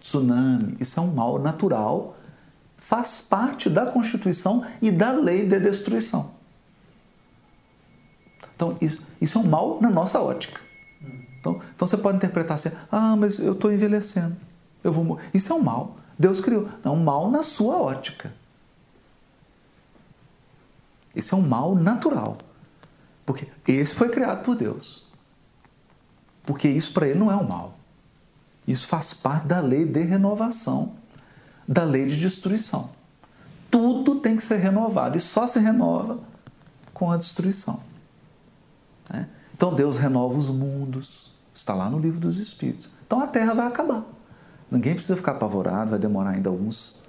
[0.00, 0.76] tsunami.
[0.80, 2.16] Isso é um mal natural,
[2.76, 6.32] faz parte da Constituição e da lei de destruição.
[8.54, 10.60] Então, isso, isso é um mal na nossa ótica.
[11.38, 14.36] Então, então você pode interpretar assim: ah, mas eu estou envelhecendo,
[14.82, 15.28] eu vou morrer.
[15.34, 15.96] Isso é um mal.
[16.18, 16.68] Deus criou.
[16.84, 18.32] É um mal na sua ótica.
[21.14, 22.38] Esse é um mal natural.
[23.26, 25.01] Porque esse foi criado por Deus.
[26.44, 27.78] Porque isso para ele não é um mal.
[28.66, 30.94] Isso faz parte da lei de renovação,
[31.66, 32.90] da lei de destruição.
[33.70, 36.20] Tudo tem que ser renovado e só se renova
[36.92, 37.80] com a destruição.
[39.08, 39.28] Né?
[39.54, 42.90] Então Deus renova os mundos, está lá no livro dos Espíritos.
[43.06, 44.04] Então a terra vai acabar.
[44.70, 47.01] Ninguém precisa ficar apavorado, vai demorar ainda alguns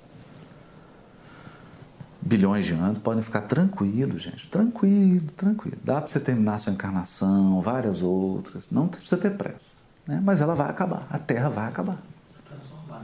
[2.26, 2.98] bilhões de anos.
[2.98, 4.48] Podem ficar tranquilo, gente.
[4.48, 5.78] Tranquilo, tranquilo.
[5.84, 8.72] Dá para você terminar sua encarnação, várias outras.
[8.72, 9.80] Não precisa ter pressa.
[10.08, 10.22] Né?
[10.24, 11.08] Mas ela vai acabar.
[11.10, 11.98] A Terra vai acabar.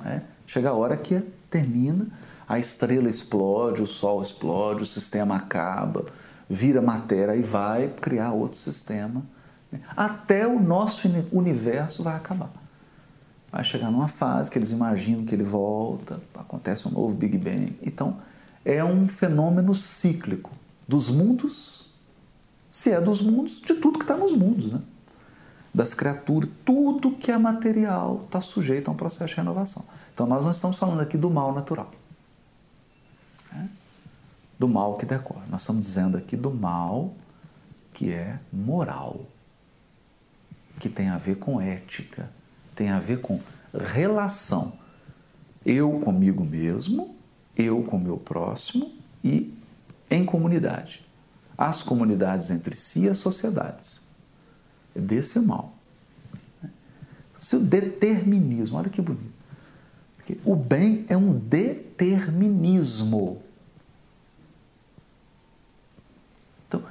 [0.05, 0.21] É.
[0.47, 2.07] Chega a hora que termina,
[2.47, 6.05] a estrela explode, o Sol explode, o sistema acaba,
[6.49, 9.21] vira matéria e vai criar outro sistema.
[9.71, 9.81] Né?
[9.95, 12.49] Até o nosso universo vai acabar
[13.51, 17.77] vai chegar numa fase que eles imaginam que ele volta, acontece um novo Big Bang.
[17.81, 18.17] Então,
[18.63, 20.51] é um fenômeno cíclico
[20.87, 21.87] dos mundos,
[22.71, 24.81] se é dos mundos, de tudo que está nos mundos, né?
[25.73, 29.85] das criaturas, tudo que é material está sujeito a um processo de renovação.
[30.13, 31.89] Então, nós não estamos falando aqui do mal natural,
[33.51, 33.69] né?
[34.57, 35.45] do mal que decorre.
[35.49, 37.13] Nós estamos dizendo aqui do mal
[37.93, 39.25] que é moral,
[40.79, 42.29] que tem a ver com ética,
[42.75, 43.39] tem a ver com
[43.73, 44.73] relação.
[45.65, 47.15] Eu comigo mesmo,
[47.59, 48.93] eu com o meu próximo
[49.23, 49.53] e
[50.09, 51.05] em comunidade.
[51.57, 54.01] As comunidades entre si e as sociedades.
[54.95, 55.75] É desse mal.
[57.37, 59.39] Seu determinismo, olha que bonito.
[60.45, 63.41] O bem é um determinismo.
[66.67, 66.83] Então,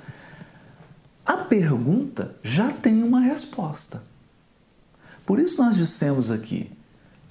[1.24, 4.02] a pergunta já tem uma resposta.
[5.24, 6.70] Por isso nós dissemos aqui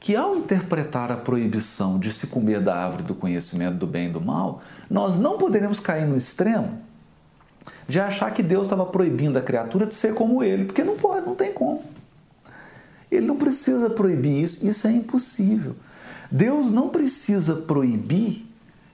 [0.07, 4.13] que ao interpretar a proibição de se comer da árvore do conhecimento do bem e
[4.13, 6.79] do mal, nós não poderemos cair no extremo
[7.85, 11.25] de achar que Deus estava proibindo a criatura de ser como ele, porque não pode,
[11.25, 11.83] não tem como.
[13.11, 15.75] Ele não precisa proibir isso, isso é impossível.
[16.31, 18.47] Deus não precisa proibir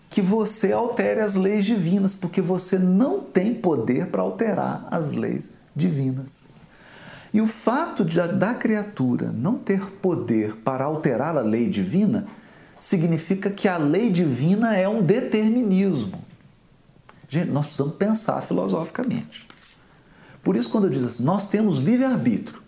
[0.09, 5.57] que você altere as leis divinas, porque você não tem poder para alterar as leis
[5.75, 6.52] divinas.
[7.33, 12.25] E o fato de, da criatura não ter poder para alterar a lei divina
[12.79, 16.23] significa que a lei divina é um determinismo.
[17.27, 19.47] Gente, nós precisamos pensar filosoficamente.
[20.43, 22.61] Por isso, quando eu digo assim, nós temos livre-arbítrio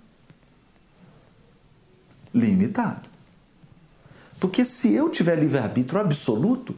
[2.34, 3.08] limitado.
[4.40, 6.74] Porque se eu tiver livre-arbítrio absoluto,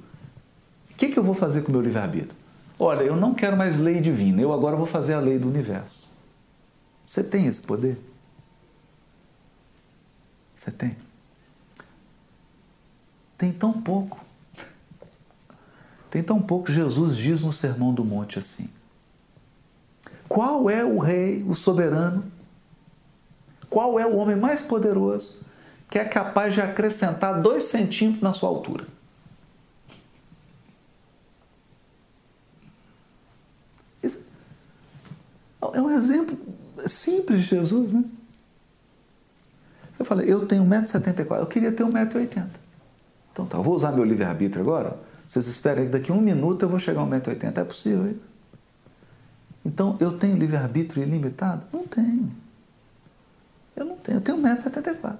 [0.91, 2.35] o que, que eu vou fazer com o meu livre-arbítrio?
[2.77, 6.06] Olha, eu não quero mais lei divina, eu agora vou fazer a lei do universo.
[7.07, 7.97] Você tem esse poder?
[10.53, 10.97] Você tem?
[13.37, 14.19] Tem tão pouco.
[16.11, 16.69] Tem tão pouco.
[16.69, 18.69] Jesus diz no Sermão do Monte assim:
[20.27, 22.29] Qual é o rei, o soberano?
[23.69, 25.45] Qual é o homem mais poderoso
[25.89, 28.85] que é capaz de acrescentar dois centímetros na sua altura?
[35.73, 36.37] é um exemplo
[36.87, 38.03] simples de Jesus, né?
[39.99, 42.47] Eu falei, eu tenho 1,74m, eu queria ter 1,80m.
[43.33, 44.97] Então tá, eu vou usar meu livre-arbítrio agora.
[45.25, 47.57] Vocês esperem que daqui a um minuto eu vou chegar a 1,80m.
[47.57, 48.15] É possível?
[49.65, 51.65] Então eu tenho livre-arbítrio ilimitado?
[51.73, 52.31] Não tenho.
[53.75, 55.17] Eu não tenho, eu tenho 1,74m.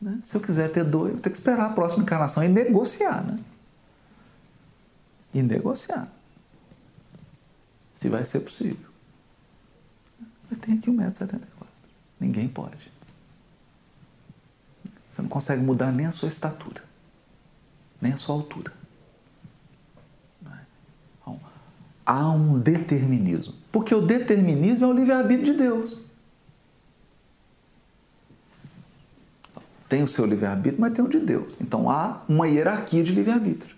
[0.00, 0.18] Né?
[0.24, 3.24] Se eu quiser ter dois, eu vou ter que esperar a próxima encarnação e negociar,
[3.24, 3.38] né?
[5.32, 6.08] E negociar.
[7.94, 8.91] Se vai ser possível.
[10.52, 11.40] Eu tenho aqui 1,74m.
[12.20, 12.92] Ninguém pode.
[15.10, 16.82] Você não consegue mudar nem a sua estatura,
[18.00, 18.72] nem a sua altura.
[21.20, 21.40] Então,
[22.04, 23.54] há um determinismo.
[23.72, 26.04] Porque o determinismo é o livre-arbítrio de Deus.
[29.88, 31.56] Tem o seu livre-arbítrio, mas tem o de Deus.
[31.60, 33.74] Então há uma hierarquia de livre-arbítrio.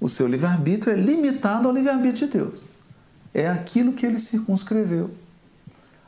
[0.00, 2.71] O seu livre-arbítrio é limitado ao livre-arbítrio de Deus
[3.34, 5.10] é aquilo que ele circunscreveu,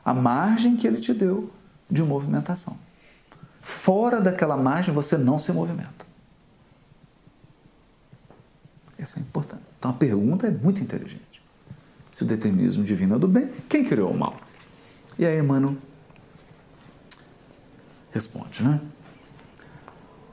[0.04, 1.50] a margem que ele te deu
[1.90, 2.78] de movimentação.
[3.60, 6.04] Fora daquela margem você não se movimenta.
[8.98, 9.62] Isso é importante.
[9.78, 11.42] Então a pergunta é muito inteligente.
[12.12, 14.37] Se o determinismo divino é do bem, quem criou o mal?
[15.18, 15.76] E aí Emmanuel
[18.12, 18.80] responde, né?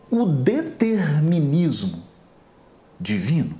[0.10, 2.04] O determinismo
[2.99, 3.58] divino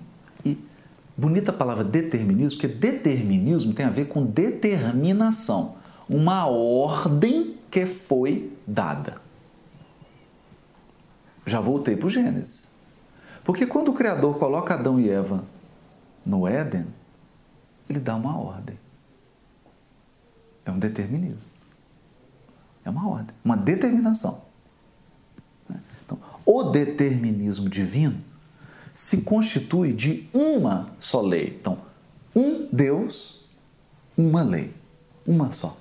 [1.22, 5.76] Bonita a palavra determinismo, porque determinismo tem a ver com determinação,
[6.10, 9.22] uma ordem que foi dada.
[11.46, 12.72] Já voltei para o Gênesis.
[13.44, 15.44] Porque quando o Criador coloca Adão e Eva
[16.26, 16.88] no Éden,
[17.88, 18.80] ele dá uma ordem.
[20.66, 21.52] É um determinismo.
[22.84, 24.42] É uma ordem, uma determinação.
[26.04, 28.31] Então, o determinismo divino
[28.94, 31.58] se constitui de uma só lei.
[31.60, 31.78] Então,
[32.36, 33.46] um Deus,
[34.18, 34.74] uma lei,
[35.26, 35.78] uma só.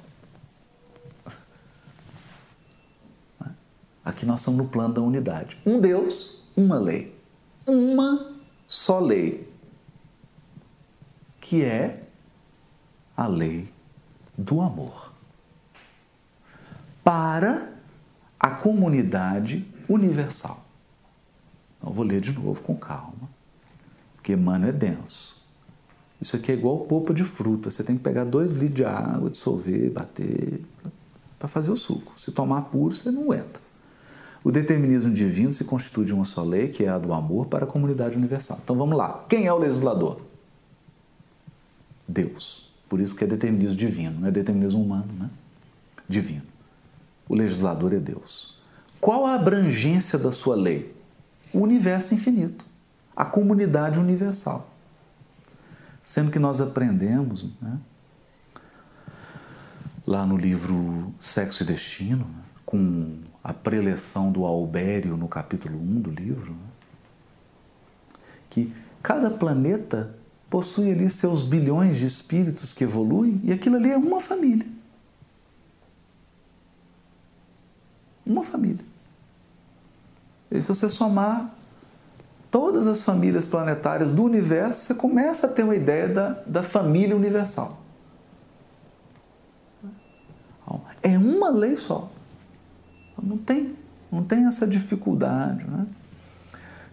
[4.04, 5.56] Aqui nós estamos no plano da unidade.
[5.64, 7.16] Um Deus, uma lei.
[7.66, 8.34] Uma
[8.66, 9.48] só lei,
[11.40, 12.02] que é
[13.16, 13.72] a lei
[14.36, 15.12] do amor.
[17.04, 17.74] Para
[18.38, 20.64] a comunidade universal.
[21.82, 23.28] Eu vou ler de novo com calma,
[24.14, 25.40] porque mano é denso.
[26.20, 27.70] Isso aqui é igual polpa de fruta.
[27.70, 30.60] Você tem que pegar dois litros de água, dissolver, bater,
[31.38, 32.12] para fazer o suco.
[32.20, 33.58] Se tomar puro, você não aguenta.
[34.44, 37.64] O determinismo divino se constitui de uma só lei, que é a do amor para
[37.64, 38.60] a comunidade universal.
[38.62, 39.24] Então vamos lá.
[39.28, 40.20] Quem é o legislador?
[42.06, 42.70] Deus.
[42.88, 45.30] Por isso que é determinismo divino, não é determinismo humano, né?
[46.08, 46.42] Divino.
[47.28, 48.58] O legislador é Deus.
[49.00, 50.94] Qual a abrangência da sua lei?
[51.52, 52.64] O universo infinito,
[53.14, 54.70] a comunidade universal.
[56.02, 57.78] Sendo que nós aprendemos, né,
[60.06, 66.00] lá no livro Sexo e Destino, né, com a preleção do Albério no capítulo 1
[66.00, 66.68] do livro, né,
[68.48, 68.72] que
[69.02, 70.14] cada planeta
[70.48, 74.66] possui ali seus bilhões de espíritos que evoluem e aquilo ali é uma família.
[78.26, 78.89] Uma família.
[80.50, 81.54] E se você somar
[82.50, 87.14] todas as famílias planetárias do universo, você começa a ter uma ideia da, da família
[87.14, 87.80] universal.
[91.02, 92.10] É uma lei só.
[93.22, 93.76] Não tem,
[94.10, 95.64] não tem essa dificuldade.
[95.64, 95.86] Né?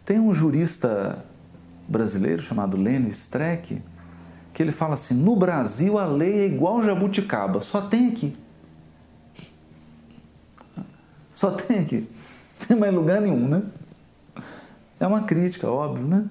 [0.05, 1.23] Tem um jurista
[1.87, 3.81] brasileiro chamado Lênio Streck
[4.53, 8.35] que ele fala assim: no Brasil a lei é igual jabuticaba, só tem aqui.
[11.33, 12.09] Só tem aqui.
[12.67, 13.63] Tem mais lugar nenhum, né?
[14.99, 16.29] É uma crítica, óbvio, né?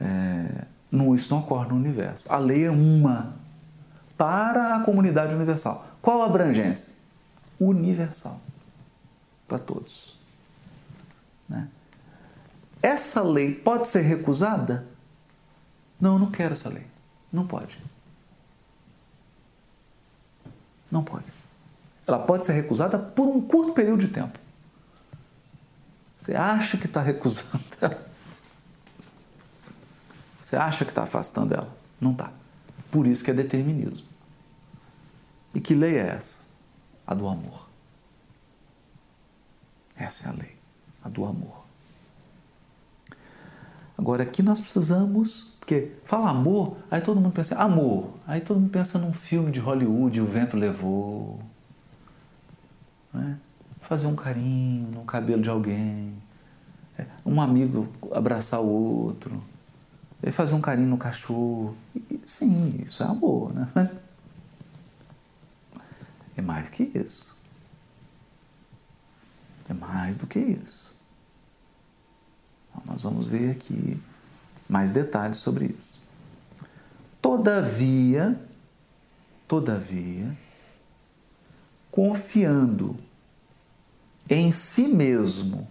[0.00, 2.32] É, não, isso não ocorre no universo.
[2.32, 3.34] A lei é uma
[4.16, 5.86] para a comunidade universal.
[6.00, 6.94] Qual a abrangência?
[7.60, 8.40] Universal.
[9.46, 10.18] Para todos.
[11.48, 11.68] Né?
[12.82, 14.86] Essa lei pode ser recusada?
[16.00, 16.86] Não, não quero essa lei.
[17.32, 17.78] Não pode.
[20.90, 21.26] Não pode.
[22.06, 24.38] Ela pode ser recusada por um curto período de tempo.
[26.28, 28.06] Você acha que está recusando ela?
[30.42, 31.74] Você acha que está afastando ela?
[31.98, 32.30] Não está.
[32.90, 34.06] Por isso que é determinismo.
[35.54, 36.48] E que lei é essa?
[37.06, 37.66] A do amor.
[39.96, 40.54] Essa é a lei,
[41.02, 41.64] a do amor.
[43.96, 48.70] Agora aqui nós precisamos, porque fala amor, aí todo mundo pensa amor, aí todo mundo
[48.70, 51.40] pensa num filme de Hollywood, o vento levou,
[53.14, 53.38] né?
[53.88, 56.14] Fazer um carinho no cabelo de alguém,
[56.98, 59.42] é, um amigo abraçar o outro,
[60.30, 61.74] fazer um carinho no cachorro,
[62.22, 63.66] sim, isso é amor, né?
[63.74, 63.98] Mas
[66.36, 67.38] é mais que isso.
[69.70, 70.94] É mais do que isso.
[72.70, 73.98] Então, nós vamos ver aqui
[74.68, 75.98] mais detalhes sobre isso.
[77.22, 78.38] Todavia,
[79.46, 80.36] todavia,
[81.90, 83.07] confiando
[84.28, 85.66] em si mesmo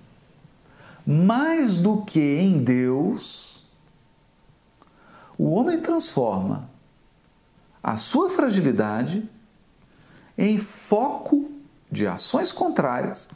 [1.05, 3.65] mais do que em Deus,
[5.37, 6.69] o homem transforma
[7.81, 9.29] a sua fragilidade
[10.37, 11.49] em foco
[11.89, 13.29] de ações contrárias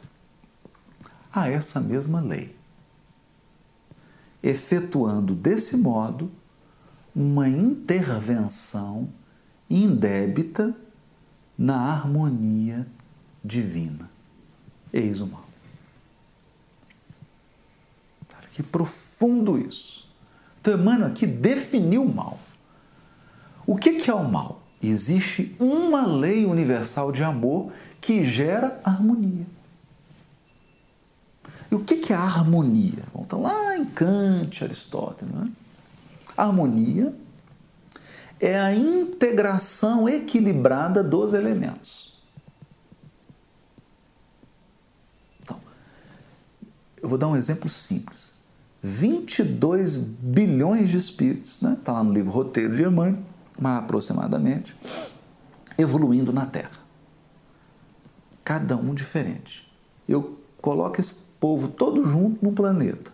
[1.33, 2.53] a essa mesma lei,
[4.43, 6.29] efetuando desse modo
[7.15, 9.07] uma intervenção
[9.69, 10.75] indébita
[11.57, 12.85] na harmonia
[13.41, 14.10] divina.
[14.93, 15.45] Eis o mal.
[18.51, 20.07] Que profundo isso.
[20.59, 22.37] Então, Emmanuel aqui definiu o mal.
[23.65, 24.61] O que é o mal?
[24.83, 29.45] Existe uma lei universal de amor que gera harmonia.
[31.71, 33.03] E o que é a harmonia?
[33.13, 35.33] Volta lá em Kant, Aristóteles.
[35.33, 35.49] Né?
[36.35, 37.15] A harmonia
[38.39, 42.10] é a integração equilibrada dos elementos.
[47.01, 48.41] Eu vou dar um exemplo simples.
[48.81, 51.77] 22 bilhões de espíritos, está né?
[51.83, 53.17] Tá lá no livro Roteiro de Emmanuel,
[53.63, 54.75] aproximadamente,
[55.77, 56.81] evoluindo na Terra.
[58.43, 59.71] Cada um diferente.
[60.07, 63.11] Eu coloco esse povo todo junto no planeta.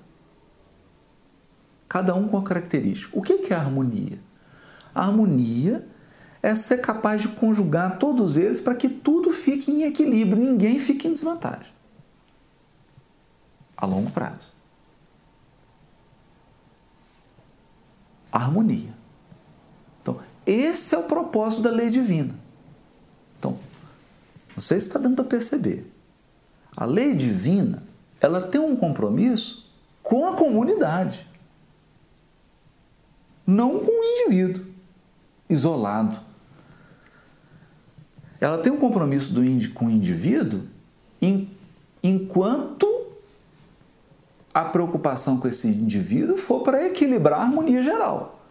[1.88, 3.17] Cada um com a característica.
[3.17, 4.19] O que é a harmonia?
[4.93, 5.88] A harmonia
[6.41, 11.07] é ser capaz de conjugar todos eles para que tudo fique em equilíbrio, ninguém fique
[11.07, 11.76] em desvantagem.
[13.78, 14.51] A longo prazo.
[18.32, 18.97] harmonia.
[20.47, 22.34] Esse é o propósito da lei divina.
[23.38, 23.59] Então,
[24.55, 25.91] não sei se está dando para perceber.
[26.75, 27.84] A lei divina,
[28.21, 29.69] ela tem um compromisso
[30.01, 31.28] com a comunidade,
[33.45, 34.65] não com o indivíduo
[35.49, 36.17] isolado.
[38.39, 39.41] Ela tem um compromisso do,
[39.73, 40.65] com o indivíduo
[42.01, 42.86] enquanto
[44.58, 48.43] a preocupação com esse indivíduo for para equilibrar a harmonia geral.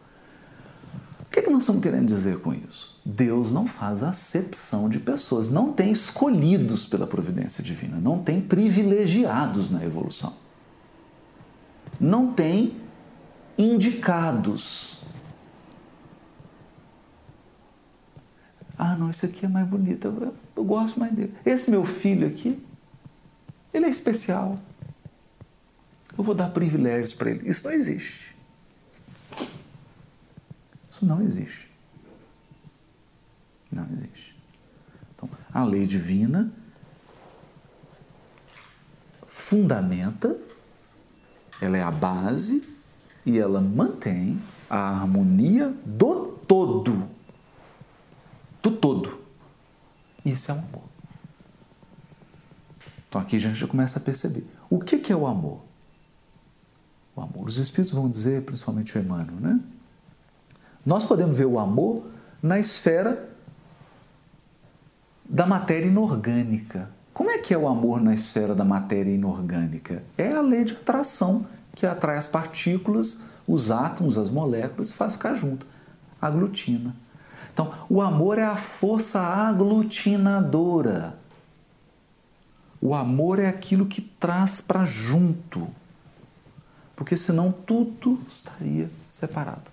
[1.21, 3.01] O que, é que nós estamos querendo dizer com isso?
[3.05, 9.69] Deus não faz acepção de pessoas, não tem escolhidos pela providência divina, não tem privilegiados
[9.69, 10.35] na evolução,
[11.99, 12.77] não tem
[13.59, 15.01] indicados.
[18.79, 21.35] Ah, não, esse aqui é mais bonito, eu, eu gosto mais dele.
[21.45, 22.65] Esse meu filho aqui,
[23.75, 24.57] ele é especial.
[26.17, 27.49] Eu vou dar privilégios para ele.
[27.49, 28.35] Isso não existe.
[30.91, 31.71] Isso não existe.
[33.71, 34.35] Não existe.
[35.15, 36.51] Então, a lei divina
[39.27, 40.37] fundamenta,
[41.61, 42.67] ela é a base
[43.25, 44.41] e ela mantém
[44.71, 47.09] a harmonia do todo.
[48.63, 49.21] Do todo.
[50.25, 50.85] Isso é o amor.
[53.09, 54.47] Então aqui a gente já começa a perceber.
[54.69, 55.66] O que é o amor?
[57.17, 59.59] O amor, os Espíritos vão dizer, principalmente o Emmanuel, né?
[60.85, 62.05] Nós podemos ver o amor
[62.43, 63.29] na esfera
[65.29, 66.91] da matéria inorgânica.
[67.15, 70.05] Como é que é o amor na esfera da matéria inorgânica?
[70.19, 75.15] É a lei de atração que atrai as partículas, os átomos, as moléculas e faz
[75.15, 75.67] ficar junto.
[76.21, 76.95] Aglutina.
[77.53, 81.19] Então, o amor é a força aglutinadora.
[82.81, 85.67] O amor é aquilo que traz para junto.
[86.97, 89.71] Porque senão tudo estaria separado.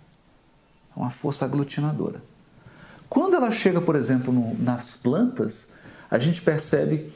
[0.96, 2.22] É uma força aglutinadora.
[3.10, 5.76] Quando ela chega, por exemplo, no, nas plantas,
[6.12, 7.12] a gente percebe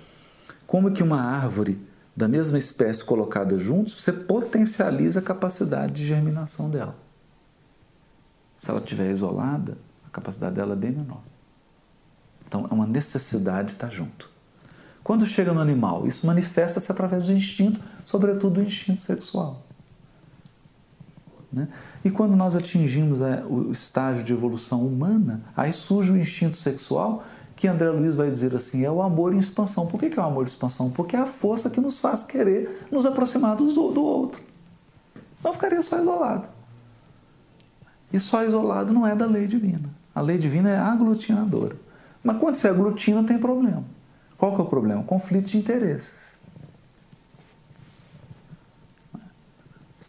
[0.65, 1.79] como que uma árvore
[2.15, 6.95] da mesma espécie colocada juntos, você potencializa a capacidade de germinação dela.
[8.57, 9.77] Se ela estiver isolada,
[10.07, 11.21] a capacidade dela é bem menor.
[12.47, 14.31] Então é uma necessidade estar junto.
[15.03, 19.66] Quando chega no animal, isso manifesta-se através do instinto, sobretudo do instinto sexual.
[21.51, 21.67] Né?
[22.03, 27.23] E quando nós atingimos é, o estágio de evolução humana, aí surge o instinto sexual
[27.55, 29.87] que André Luiz vai dizer assim, é o amor em expansão.
[29.87, 30.91] Por que é o amor em expansão?
[30.91, 34.41] Porque é a força que nos faz querer nos aproximar do, do outro.
[35.35, 36.49] Senão ficaria só isolado.
[38.13, 39.89] E só isolado não é da lei divina.
[40.13, 41.75] A lei divina é aglutinadora.
[42.23, 43.83] Mas quando você aglutina, tem problema.
[44.37, 45.03] Qual que é o problema?
[45.03, 46.36] Conflito de interesses.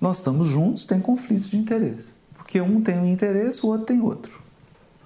[0.01, 2.13] Nós estamos juntos, tem conflito de interesse.
[2.37, 4.41] Porque um tem um interesse, o outro tem outro.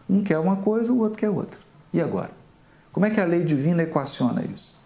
[0.09, 1.61] Um quer uma coisa, o outro quer outra.
[1.93, 2.31] E agora?
[2.93, 4.81] Como é que a lei divina equaciona isso?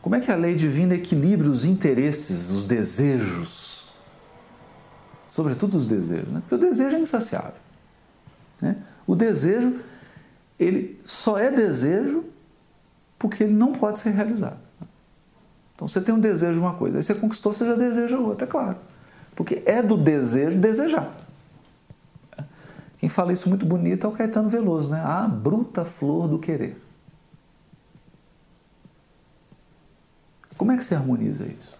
[0.00, 3.92] Como é que a lei divina equilibra os interesses, os desejos?
[5.28, 6.40] Sobretudo os desejos, né?
[6.40, 7.60] Porque o desejo é insaciável.
[8.60, 8.76] Né?
[9.06, 9.78] O desejo,
[10.58, 12.24] ele só é desejo
[13.18, 14.58] porque ele não pode ser realizado.
[15.80, 18.46] Então você tem um desejo de uma coisa, aí você conquistou, você já deseja outra,
[18.46, 18.76] é claro.
[19.34, 21.10] Porque é do desejo desejar.
[22.98, 25.00] Quem fala isso muito bonito é o Caetano Veloso, né?
[25.02, 26.78] A bruta flor do querer.
[30.54, 31.74] Como é que se harmoniza isso?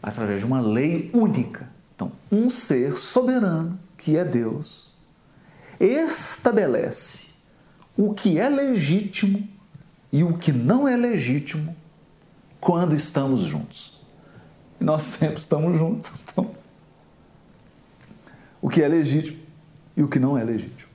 [0.00, 1.68] Através de uma lei única.
[1.96, 4.94] Então, um ser soberano, que é Deus,
[5.80, 7.30] estabelece
[7.96, 9.57] o que é legítimo
[10.12, 11.76] e o que não é legítimo
[12.60, 14.00] quando estamos juntos.
[14.80, 16.10] E nós sempre estamos juntos.
[16.22, 16.54] Então,
[18.60, 19.38] o que é legítimo
[19.96, 20.88] e o que não é legítimo.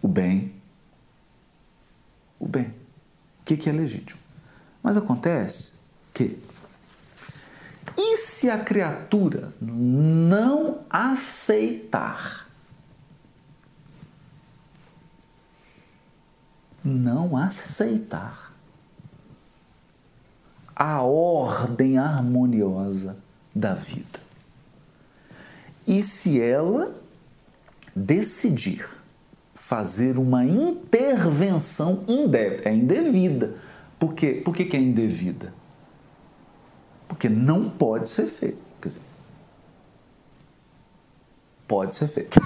[0.00, 0.52] O bem.
[2.38, 2.74] O bem.
[3.40, 4.20] O que é legítimo?
[4.82, 5.74] Mas acontece
[6.12, 6.38] que.
[7.96, 12.41] E se a criatura não aceitar?
[16.84, 18.52] Não aceitar
[20.74, 23.16] a ordem harmoniosa
[23.54, 24.20] da vida.
[25.86, 26.94] E se ela
[27.94, 28.88] decidir
[29.54, 33.54] fazer uma intervenção indevida, é indevida.
[33.98, 34.42] Por quê?
[34.44, 35.54] Por que, que é indevida?
[37.06, 38.58] Porque não pode ser feito.
[38.80, 39.02] Quer dizer,
[41.68, 42.40] pode ser feito.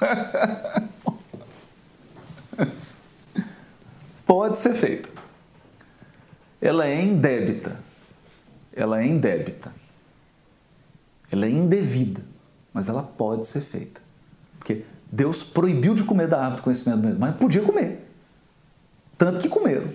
[4.28, 5.08] pode ser feito.
[6.60, 7.80] Ela é indébita.
[8.72, 9.72] Ela é indébita.
[11.32, 12.22] Ela é indevida
[12.78, 14.00] mas ela pode ser feita.
[14.56, 18.08] Porque Deus proibiu de comer da árvore do conhecimento do bem mas podia comer.
[19.16, 19.88] Tanto que comeram.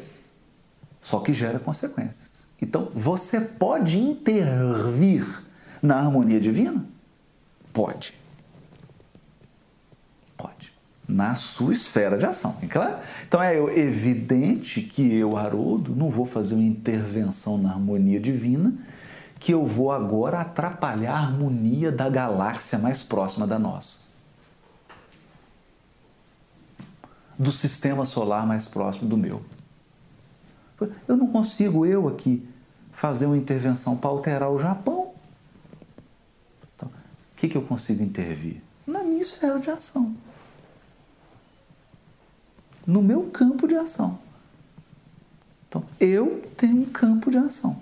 [0.99, 2.43] Só que gera consequências.
[2.61, 5.43] Então, você pode intervir
[5.81, 6.85] na harmonia divina?
[7.71, 8.13] Pode.
[11.07, 12.97] Na sua esfera de ação, é claro?
[13.27, 18.73] Então é evidente que eu, Haroldo, não vou fazer uma intervenção na harmonia divina
[19.43, 23.99] que eu vou agora atrapalhar a harmonia da galáxia mais próxima da nossa.
[27.37, 29.43] Do sistema solar mais próximo do meu.
[31.05, 32.47] Eu não consigo, eu aqui,
[32.89, 35.11] fazer uma intervenção para alterar o Japão.
[36.73, 38.61] Então, o que, que eu consigo intervir?
[38.87, 40.15] Na minha esfera de ação.
[42.85, 44.19] No meu campo de ação.
[45.67, 47.81] Então, eu tenho um campo de ação.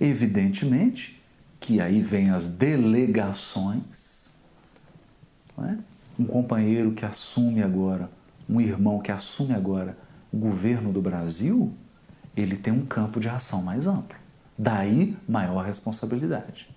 [0.00, 1.22] Evidentemente
[1.60, 4.32] que aí vem as delegações.
[5.58, 5.76] É?
[6.18, 8.10] Um companheiro que assume agora,
[8.48, 9.96] um irmão que assume agora
[10.32, 11.72] o governo do Brasil,
[12.36, 14.18] ele tem um campo de ação mais amplo.
[14.58, 16.71] Daí maior responsabilidade.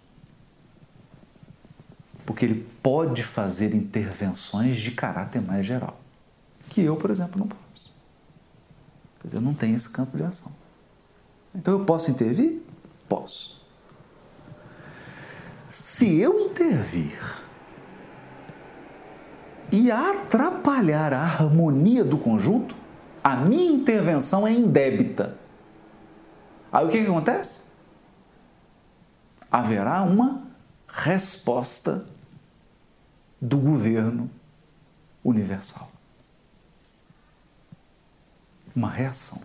[2.25, 5.99] Porque ele pode fazer intervenções de caráter mais geral,
[6.69, 7.95] que eu, por exemplo, não posso.
[9.23, 10.51] Dizer, eu não tenho esse campo de ação.
[11.53, 12.61] Então eu posso intervir?
[13.07, 13.63] Posso.
[15.69, 17.19] Se eu intervir
[19.71, 22.75] e atrapalhar a harmonia do conjunto,
[23.23, 25.37] a minha intervenção é indébita.
[26.71, 27.61] Aí o que, que acontece?
[29.51, 30.43] Haverá uma
[30.87, 32.05] resposta
[33.45, 34.29] do governo
[35.23, 35.91] universal.
[38.75, 39.41] Uma reação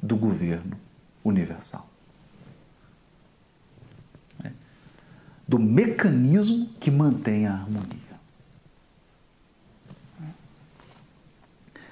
[0.00, 0.76] do governo
[1.24, 1.88] universal.
[4.44, 4.52] É.
[5.46, 8.00] Do mecanismo que mantém a harmonia.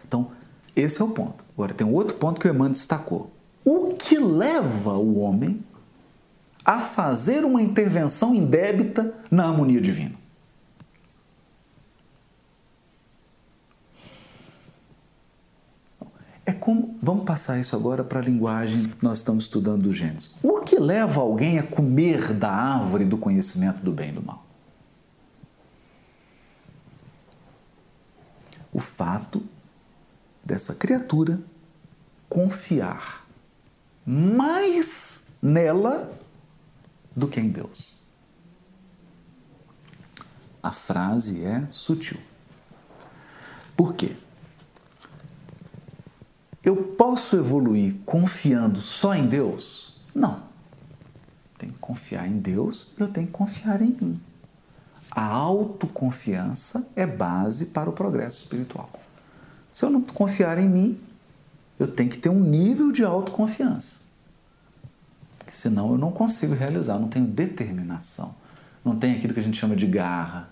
[0.05, 0.33] Então,
[0.75, 1.45] esse é o ponto.
[1.55, 3.31] Agora, tem outro ponto que o Emmanuel destacou.
[3.65, 5.63] O que leva o homem
[6.65, 10.21] a fazer uma intervenção indébita na harmonia divina?
[16.45, 16.99] É como.
[17.01, 20.35] Vamos passar isso agora para a linguagem que nós estamos estudando dos gênios.
[20.43, 24.45] O que leva alguém a comer da árvore do conhecimento do bem e do mal?
[28.73, 29.43] O fato
[30.45, 31.41] dessa criatura
[32.29, 33.27] confiar
[34.05, 36.11] mais nela
[37.15, 38.01] do que em Deus.
[40.63, 42.21] A frase é sutil.
[43.77, 44.15] Por quê?
[46.63, 49.97] Eu posso evoluir confiando só em Deus?
[50.15, 50.43] Não.
[51.57, 54.21] Tenho que confiar em Deus e eu tenho que confiar em mim.
[55.11, 58.91] A autoconfiança é base para o progresso espiritual.
[59.73, 61.01] Se eu não confiar em mim,
[61.79, 64.10] eu tenho que ter um nível de autoconfiança.
[65.51, 68.35] Senão eu não consigo realizar, não tenho determinação.
[68.85, 70.49] Não tenho aquilo que a gente chama de garra,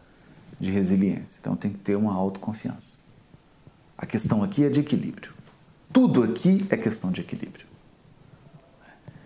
[0.59, 1.38] de resiliência.
[1.40, 2.99] Então tenho que ter uma autoconfiança.
[3.96, 5.32] A questão aqui é de equilíbrio.
[5.92, 7.66] Tudo aqui é questão de equilíbrio.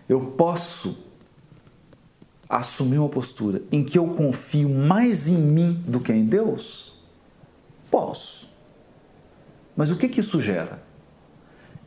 [0.09, 0.97] Eu posso
[2.49, 7.01] assumir uma postura em que eu confio mais em mim do que em Deus?
[7.91, 8.53] Posso.
[9.75, 10.83] Mas o que, que isso gera?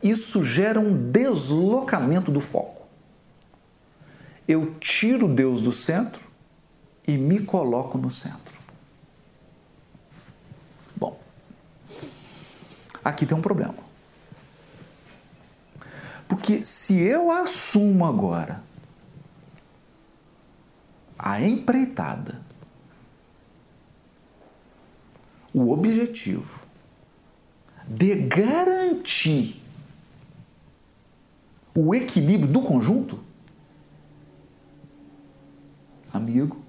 [0.02, 2.75] Isso gera um deslocamento do foco.
[4.46, 6.20] Eu tiro Deus do centro
[7.06, 8.56] e me coloco no centro.
[10.96, 11.20] Bom,
[13.04, 13.74] aqui tem um problema.
[16.28, 18.62] Porque se eu assumo agora
[21.18, 22.40] a empreitada,
[25.52, 26.60] o objetivo
[27.86, 29.62] de garantir
[31.74, 33.25] o equilíbrio do conjunto,
[36.16, 36.60] amigo,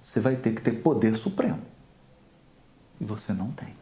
[0.00, 1.60] você vai ter que ter poder supremo.
[3.00, 3.74] E você não tem.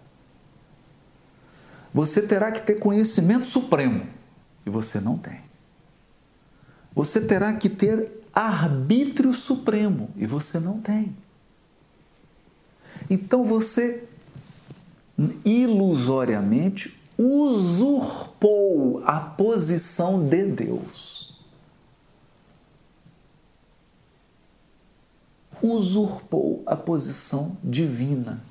[1.93, 4.07] Você terá que ter conhecimento supremo.
[4.65, 5.41] E você não tem.
[6.95, 10.11] Você terá que ter arbítrio supremo.
[10.17, 11.17] E você não tem.
[13.09, 14.09] Então você
[15.45, 21.20] ilusoriamente usurpou a posição de Deus.
[25.63, 28.43] Usurpou a posição divina.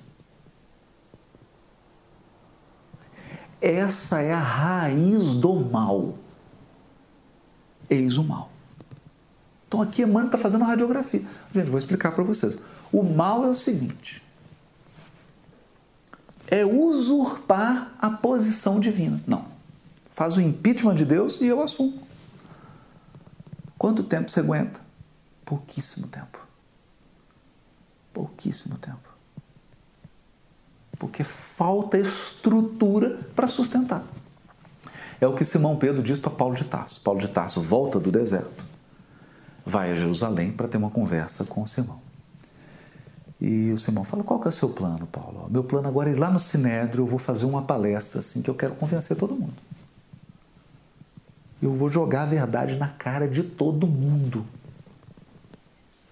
[3.62, 6.16] Essa é a raiz do mal.
[7.90, 8.50] Eis o mal.
[9.68, 11.24] Então aqui Emmanuel está fazendo a radiografia.
[11.54, 12.60] Gente, vou explicar para vocês.
[12.92, 14.24] O mal é o seguinte:
[16.48, 19.22] é usurpar a posição divina.
[19.28, 19.46] Não.
[20.10, 22.02] Faz o impeachment de Deus e eu assumo.
[23.78, 24.82] Quanto tempo você aguenta?
[25.46, 26.49] Pouquíssimo tempo.
[28.20, 29.08] Pouquíssimo tempo.
[30.98, 34.04] Porque falta estrutura para sustentar.
[35.22, 37.00] É o que Simão Pedro diz para Paulo de Tarso.
[37.00, 38.66] Paulo de Tarso volta do deserto,
[39.66, 42.02] vai a Jerusalém para ter uma conversa com Simão.
[43.40, 45.48] E o Simão fala: Qual que é o seu plano, Paulo?
[45.50, 48.50] Meu plano agora é ir lá no Sinédrio, eu vou fazer uma palestra assim que
[48.50, 49.56] eu quero convencer todo mundo.
[51.62, 54.46] Eu vou jogar a verdade na cara de todo mundo.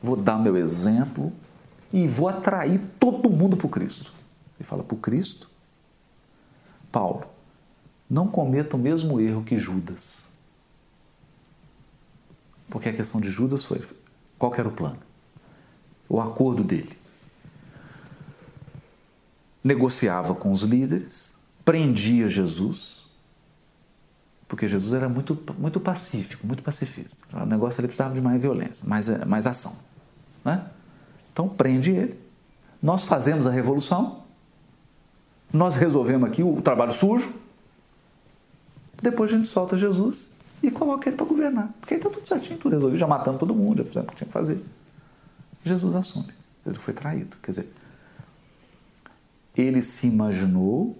[0.02, 1.34] Vou dar meu exemplo
[1.92, 4.12] e vou atrair todo mundo para o Cristo.
[4.60, 5.50] Ele fala: Para o Cristo?
[6.92, 7.26] Paulo,
[8.10, 10.34] não cometa o mesmo erro que Judas.
[12.70, 13.82] Porque a questão de Judas foi:
[14.38, 15.00] qual era o plano?
[16.10, 16.98] O acordo dele
[19.64, 23.08] negociava com os líderes, prendia Jesus,
[24.48, 27.28] porque Jesus era muito, muito pacífico, muito pacifista.
[27.38, 29.78] O negócio ele precisava de mais violência, mais, mais ação.
[30.46, 30.66] Né?
[31.38, 32.20] Então prende ele.
[32.82, 34.24] Nós fazemos a revolução,
[35.54, 37.32] nós resolvemos aqui o trabalho sujo,
[39.00, 41.72] depois a gente solta Jesus e coloca ele para governar.
[41.80, 44.16] Porque aí está tudo certinho, tudo resolvido, já matamos todo mundo, já fizemos o que
[44.16, 44.66] tinha que fazer.
[45.64, 46.34] Jesus assume.
[46.66, 47.38] Ele foi traído.
[47.38, 47.74] Quer dizer,
[49.56, 50.96] ele se imaginou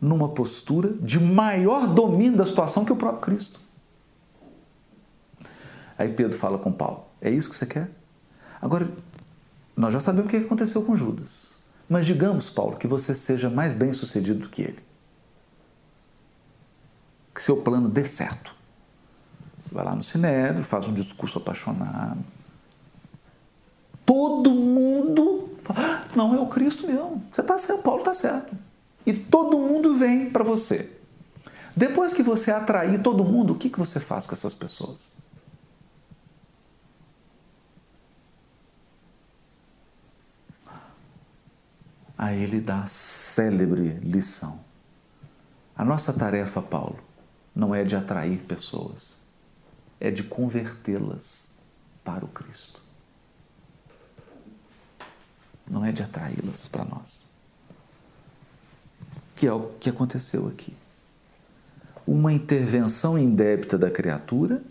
[0.00, 3.58] numa postura de maior domínio da situação que o próprio Cristo.
[5.98, 7.90] Aí Pedro fala com Paulo: É isso que você quer?
[8.62, 8.88] Agora,
[9.76, 11.54] nós já sabemos o que aconteceu com Judas.
[11.88, 14.82] Mas digamos, Paulo, que você seja mais bem sucedido do que ele.
[17.34, 18.54] Que seu plano dê certo.
[19.70, 22.20] Vai lá no Sinédrio, faz um discurso apaixonado.
[24.06, 27.22] Todo mundo fala, ah, não, é o Cristo mesmo.
[27.32, 28.56] Você está certo, Paulo está certo.
[29.04, 30.90] E todo mundo vem para você.
[31.76, 35.23] Depois que você atrair todo mundo, o que, que você faz com essas pessoas?
[42.16, 44.60] Aí ele dá a célebre lição.
[45.76, 46.98] A nossa tarefa, Paulo,
[47.54, 49.20] não é de atrair pessoas,
[49.98, 51.58] é de convertê-las
[52.04, 52.82] para o Cristo.
[55.68, 57.24] Não é de atraí-las para nós.
[59.34, 60.76] Que é o que aconteceu aqui.
[62.06, 64.62] Uma intervenção indébita da criatura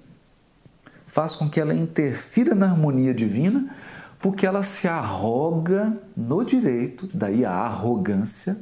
[1.07, 3.75] faz com que ela interfira na harmonia divina
[4.24, 8.57] porque ela se arroga no direito, daí a arrogância,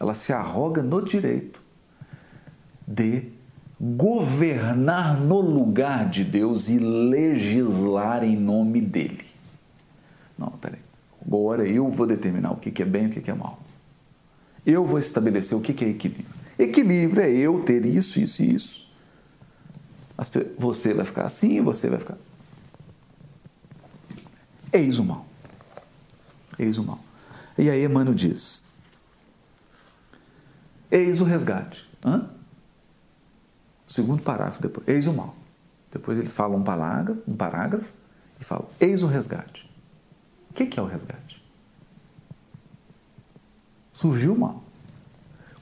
[0.00, 1.62] ela se arroga no direito
[2.88, 3.30] de
[3.78, 9.26] governar no lugar de Deus e legislar em nome dele.
[10.38, 10.80] Não, peraí.
[11.22, 13.58] Agora eu vou determinar o que é bem e o que é mal.
[14.64, 16.24] Eu vou estabelecer o que é equilíbrio.
[16.58, 18.90] Equilíbrio é eu ter isso, isso e isso.
[20.56, 22.16] Você vai ficar assim, você vai ficar.
[24.72, 25.26] Eis o mal.
[26.58, 27.00] Eis o mal.
[27.58, 28.64] E aí Emmanuel diz:
[30.90, 31.88] Eis o resgate.
[32.04, 32.28] Hã?
[33.86, 34.86] Segundo parágrafo depois.
[34.88, 35.34] Eis o mal.
[35.90, 37.92] Depois ele fala um parágrafo, um parágrafo
[38.40, 39.70] e fala: Eis o resgate.
[40.50, 41.42] O que é o resgate?
[43.92, 44.62] Surgiu o mal.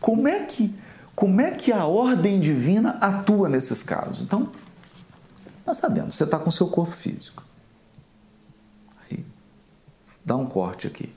[0.01, 0.75] Como é que
[1.15, 4.23] como é que a ordem divina atua nesses casos?
[4.23, 4.51] Então,
[5.65, 7.43] nós sabemos, você está com seu corpo físico
[10.25, 11.13] dá um corte aqui.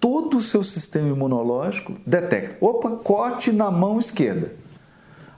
[0.00, 2.56] Todo o seu sistema imunológico detecta.
[2.60, 4.52] Opa, corte na mão esquerda.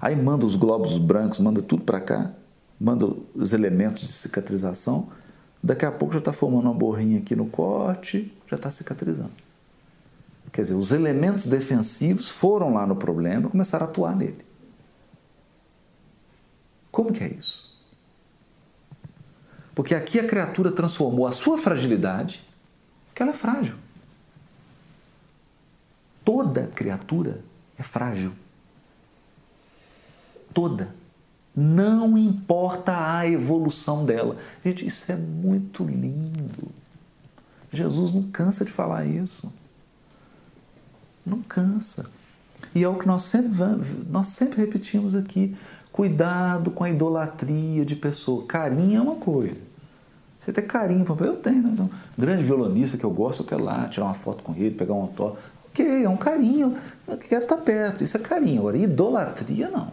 [0.00, 2.32] Aí manda os glóbulos brancos, manda tudo para cá,
[2.80, 5.08] manda os elementos de cicatrização.
[5.62, 9.32] Daqui a pouco já está formando uma borrinha aqui no corte, já está cicatrizando.
[10.52, 14.44] Quer dizer, os elementos defensivos foram lá no problema e começaram a atuar nele.
[16.92, 17.73] Como que é isso?
[19.74, 22.42] Porque aqui a criatura transformou a sua fragilidade,
[23.14, 23.74] que ela é frágil.
[26.24, 27.42] Toda criatura
[27.78, 28.32] é frágil.
[30.52, 30.94] Toda.
[31.54, 34.36] Não importa a evolução dela.
[34.64, 36.70] Gente, isso é muito lindo.
[37.70, 39.52] Jesus não cansa de falar isso.
[41.26, 42.06] Não cansa.
[42.74, 43.50] E é o que nós sempre,
[44.08, 45.56] nós sempre repetimos aqui.
[45.94, 48.44] Cuidado com a idolatria de pessoa.
[48.46, 49.54] Carinho é uma coisa.
[50.40, 51.70] Você tem carinho, eu tenho, né?
[51.72, 51.88] Então,
[52.18, 55.02] grande violonista que eu gosto, eu quero lá tirar uma foto com ele, pegar um
[55.02, 55.40] autógrafo.
[55.68, 56.76] Ok, é um carinho,
[57.06, 58.58] eu quero estar perto, isso é carinho.
[58.58, 59.92] Agora, idolatria não.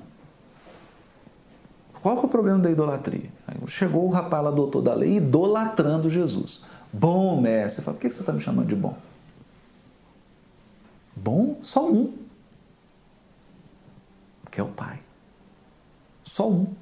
[2.02, 3.30] Qual é o problema da idolatria?
[3.68, 6.64] chegou o rapaz lá, doutor da lei, idolatrando Jesus.
[6.92, 7.76] Bom mestre.
[7.76, 8.98] Você fala, por que você está me chamando de bom?
[11.16, 12.12] Bom, só um.
[14.50, 15.00] Que é o Pai.
[16.24, 16.74] Só um.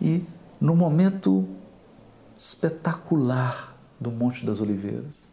[0.00, 0.24] E
[0.60, 1.48] no momento
[2.36, 5.28] espetacular do Monte das Oliveiras,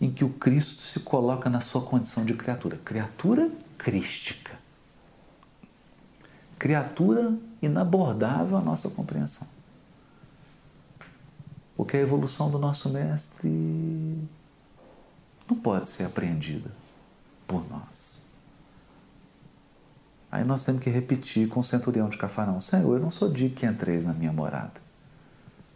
[0.00, 4.58] em que o Cristo se coloca na sua condição de criatura, criatura crística,
[6.58, 9.46] criatura inabordável à nossa compreensão.
[11.76, 13.48] Porque a evolução do nosso Mestre
[15.48, 16.83] não pode ser apreendida
[17.54, 18.20] por nós.
[20.30, 23.54] Aí nós temos que repetir com o centurião de Cafarão: Senhor, eu não sou digno
[23.54, 24.82] que entreis na minha morada.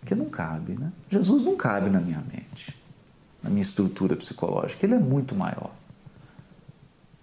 [0.01, 0.93] Porque não cabe, né?
[1.09, 2.77] Jesus não cabe na minha mente,
[3.41, 4.85] na minha estrutura psicológica.
[4.85, 5.71] Ele é muito maior.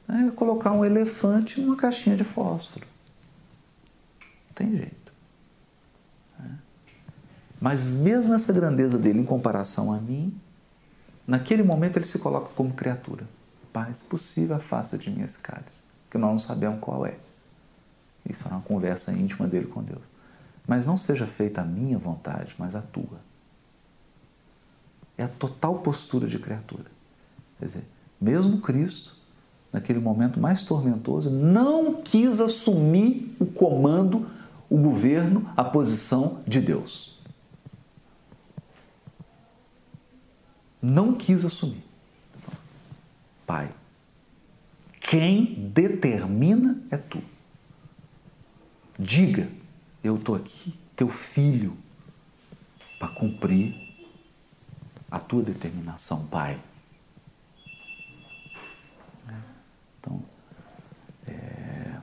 [0.07, 2.85] É colocar um elefante numa caixinha de fósforo.
[4.21, 5.13] Não tem jeito.
[6.39, 6.49] É.
[7.59, 10.39] Mas mesmo essa grandeza dele em comparação a mim,
[11.27, 13.34] naquele momento ele se coloca como criatura.
[13.93, 17.17] Se possível, afasta de mim esse cálice, que nós não sabemos qual é.
[18.27, 20.03] Isso é uma conversa íntima dele com Deus.
[20.67, 23.19] Mas não seja feita a minha vontade, mas a tua.
[25.17, 26.85] É a total postura de criatura.
[27.59, 27.87] Quer dizer,
[28.19, 29.15] mesmo Cristo,
[29.71, 34.27] naquele momento mais tormentoso, não quis assumir o comando,
[34.69, 37.15] o governo, a posição de Deus.
[40.85, 41.83] não quis assumir.
[43.45, 43.71] Pai,
[44.99, 47.21] quem determina é tu.
[48.97, 49.47] Diga,
[50.03, 51.77] eu estou aqui, teu filho,
[52.97, 53.75] para cumprir
[55.11, 56.59] a tua determinação, Pai.
[59.99, 60.23] Então,
[61.27, 61.95] é...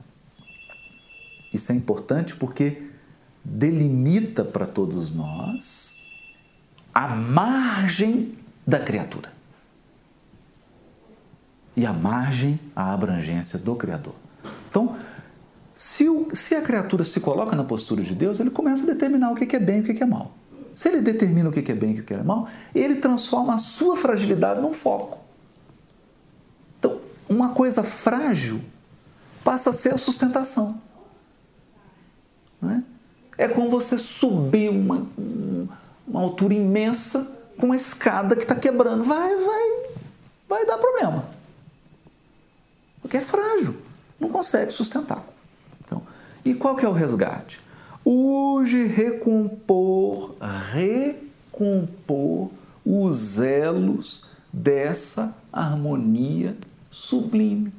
[1.51, 2.89] isso é importante porque
[3.43, 6.07] delimita para todos nós
[6.93, 9.33] a margem da criatura
[11.75, 14.13] e a margem, a abrangência do Criador.
[14.69, 14.95] Então,
[15.75, 19.31] se, o, se a criatura se coloca na postura de Deus, ele começa a determinar
[19.31, 20.31] o que é bem e o que é mal.
[20.71, 23.57] Se ele determina o que é bem e o que é mal, ele transforma a
[23.57, 25.19] sua fragilidade num foco.
[26.79, 26.99] Então,
[27.29, 28.59] uma coisa frágil
[29.43, 30.81] passa a ser a sustentação.
[32.61, 32.83] Não é?
[33.37, 35.05] é como você subir uma,
[36.07, 39.03] uma altura imensa com uma escada que está quebrando.
[39.03, 39.85] Vai, vai,
[40.47, 41.27] vai dar problema.
[43.13, 43.75] Porque é frágil,
[44.19, 45.23] não consegue sustentar.
[45.85, 46.01] Então,
[46.43, 47.59] e qual que é o resgate?
[48.03, 50.33] Urge recompor,
[50.71, 52.49] recompor
[52.83, 56.57] os elos dessa harmonia
[56.89, 57.71] sublime.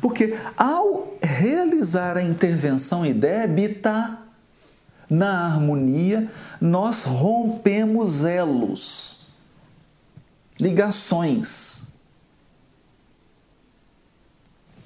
[0.00, 4.18] Porque ao realizar a intervenção idébita
[5.10, 9.26] na harmonia, nós rompemos elos,
[10.58, 11.85] ligações,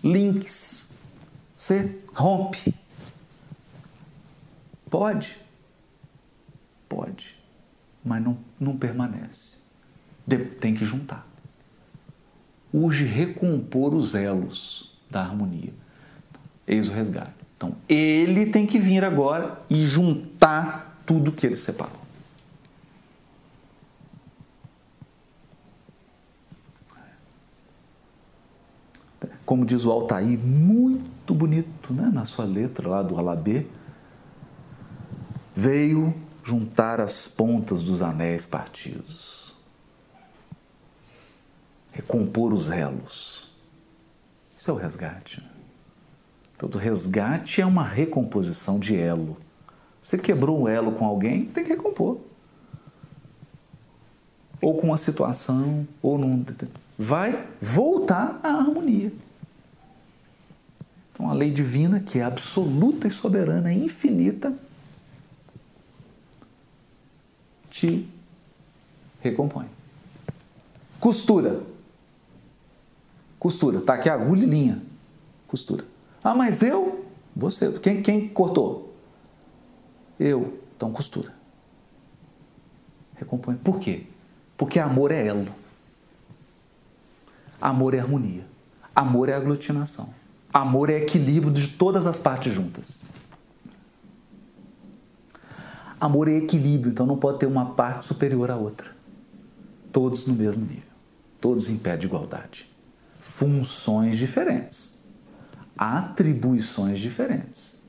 [0.03, 0.99] links.
[1.57, 2.75] Você rompe.
[4.89, 5.37] Pode?
[6.89, 7.37] Pode.
[8.05, 9.59] Mas não, não permanece.
[10.61, 11.27] Tem que juntar.
[12.73, 15.75] Urge recompor os elos da harmonia.
[16.67, 17.33] Eis o resgate.
[17.57, 22.00] Então, ele tem que vir agora e juntar tudo que ele separou.
[29.51, 32.09] Como diz o Altair, muito bonito né?
[32.15, 33.67] na sua letra lá do Alabê,
[35.53, 39.57] veio juntar as pontas dos anéis partidos,
[41.91, 43.51] recompor os elos
[44.57, 45.43] isso é o resgate.
[46.57, 49.37] Todo resgate é uma recomposição de elo.
[50.01, 52.21] Você quebrou um elo com alguém, tem que recompor.
[54.61, 56.45] Ou com uma situação, ou num.
[56.97, 59.11] Vai voltar à harmonia.
[61.21, 64.55] Então, a lei divina, que é absoluta e soberana, infinita,
[67.69, 68.09] te
[69.21, 69.67] recompõe.
[70.99, 71.61] Costura.
[73.39, 73.83] Costura.
[73.83, 74.83] Tá aqui a agulha e linha.
[75.47, 75.85] Costura.
[76.25, 77.05] Ah, mas eu?
[77.37, 77.71] Você.
[77.81, 78.97] Quem, quem cortou?
[80.19, 80.59] Eu.
[80.75, 81.35] Então costura.
[83.17, 83.57] Recompõe.
[83.57, 84.07] Por quê?
[84.57, 85.55] Porque amor é elo.
[87.61, 88.47] Amor é harmonia.
[88.95, 90.20] Amor é aglutinação.
[90.53, 93.03] Amor é equilíbrio de todas as partes juntas.
[96.01, 98.91] Amor é equilíbrio, então não pode ter uma parte superior à outra.
[99.93, 100.91] Todos no mesmo nível.
[101.41, 102.71] Todos em pé de igualdade
[103.21, 105.01] funções diferentes,
[105.77, 107.81] atribuições diferentes.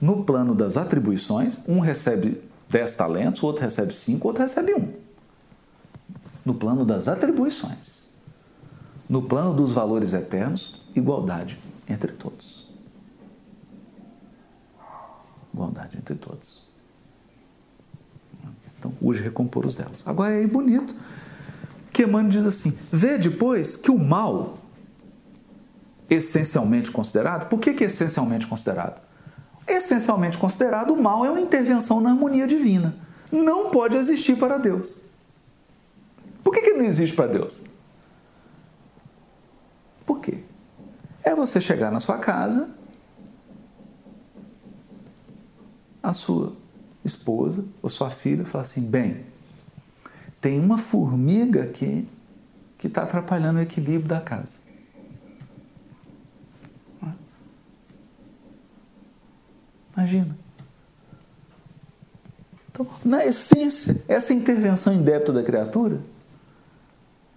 [0.00, 4.72] No plano das atribuições, um recebe 10 talentos, o outro recebe 5, o outro recebe
[4.72, 4.88] 1.
[6.44, 8.08] No plano das atribuições.
[9.08, 11.58] No plano dos valores eternos, igualdade
[11.92, 12.68] entre todos.
[15.52, 16.68] Igualdade entre todos.
[18.78, 20.06] Então, urge recompor os elos.
[20.06, 20.94] Agora é bonito
[21.92, 24.58] que Emmanuel diz assim: vê depois que o mal
[26.08, 27.48] essencialmente considerado.
[27.48, 29.00] Por que, que essencialmente considerado?
[29.66, 32.96] Essencialmente considerado, o mal é uma intervenção na harmonia divina.
[33.30, 35.02] Não pode existir para Deus.
[36.42, 37.62] Por que, que não existe para Deus?
[40.04, 40.42] Por quê?
[41.22, 42.70] É você chegar na sua casa,
[46.02, 46.54] a sua
[47.04, 49.24] esposa ou sua filha falar assim: bem,
[50.40, 52.08] tem uma formiga aqui
[52.78, 54.70] que está atrapalhando o equilíbrio da casa.
[59.94, 60.38] Imagina.
[62.70, 66.00] Então, na essência, essa intervenção indébita da criatura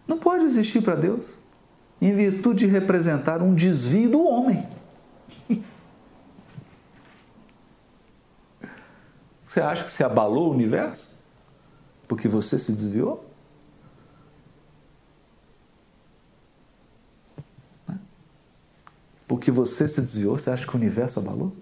[0.07, 1.33] não pode existir para Deus,
[2.05, 4.67] em virtude de representar um desvio do homem.
[9.45, 11.21] Você acha que se abalou o universo?
[12.07, 13.23] Porque você se desviou?
[19.27, 21.53] Porque você se desviou, você acha que o universo abalou?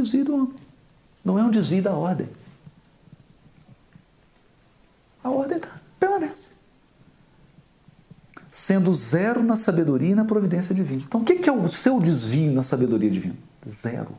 [0.00, 0.54] desvio do homem.
[1.24, 2.28] Não é um desvio da ordem.
[5.28, 5.68] A ordem tá,
[6.00, 6.52] permanece.
[8.50, 11.02] Sendo zero na sabedoria e na providência divina.
[11.06, 13.36] Então, o que é o seu desvio na sabedoria divina?
[13.68, 14.16] Zero.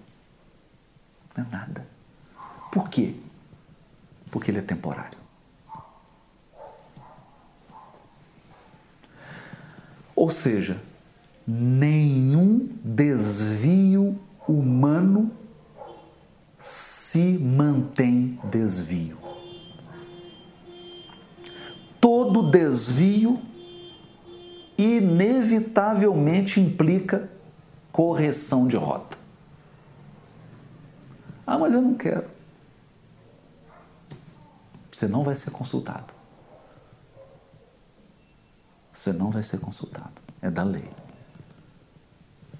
[1.35, 1.87] Não é nada.
[2.71, 3.15] Por quê?
[4.29, 5.17] Porque ele é temporário.
[10.15, 10.79] Ou seja,
[11.47, 15.31] nenhum desvio humano
[16.59, 19.28] se mantém desvio.
[22.29, 23.41] Todo desvio
[24.77, 27.27] inevitavelmente implica
[27.91, 29.17] correção de rota.
[31.45, 32.27] Ah, mas eu não quero.
[34.91, 36.13] Você não vai ser consultado.
[38.93, 40.21] Você não vai ser consultado.
[40.39, 40.87] É da lei.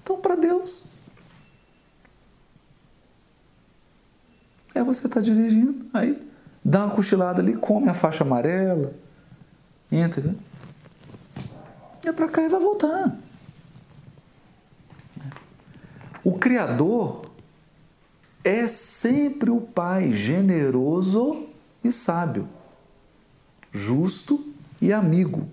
[0.02, 0.84] Então, para Deus,
[4.74, 6.28] é você estar tá dirigindo, aí
[6.64, 8.92] dá uma cochilada ali, come a faixa amarela,
[9.90, 10.34] entra,
[12.04, 13.16] é para cá e vai voltar.
[16.22, 17.22] O Criador
[18.44, 21.48] é sempre o Pai generoso
[21.82, 22.48] e sábio,
[23.72, 25.48] justo e amigo.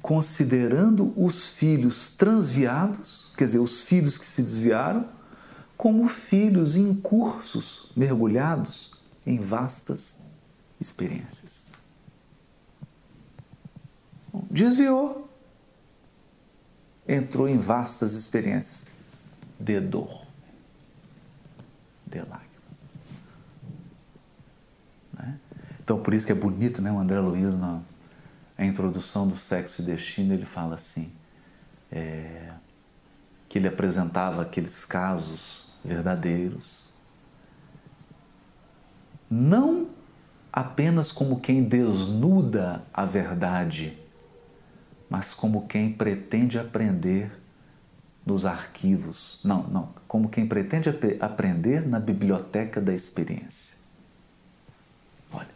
[0.00, 5.08] Considerando os filhos transviados, quer dizer, os filhos que se desviaram,
[5.76, 10.33] como filhos incursos, mergulhados em vastas
[10.84, 11.72] experiências.
[14.50, 15.28] Desviou,
[17.06, 18.86] entrou em vastas experiências
[19.58, 20.26] de dor,
[22.06, 22.48] de lágrima.
[25.12, 25.38] Né?
[25.82, 26.90] Então, por isso que é bonito, né?
[26.90, 27.80] O André Luiz, na
[28.58, 31.12] introdução do Sexo e Destino, ele fala assim:
[31.90, 32.52] é,
[33.48, 36.94] que ele apresentava aqueles casos verdadeiros,
[39.30, 39.88] não
[40.56, 43.98] apenas como quem desnuda a verdade,
[45.10, 47.32] mas como quem pretende aprender
[48.24, 49.40] nos arquivos.
[49.44, 53.78] Não, não, como quem pretende ap aprender na biblioteca da experiência.
[55.32, 55.48] Olha,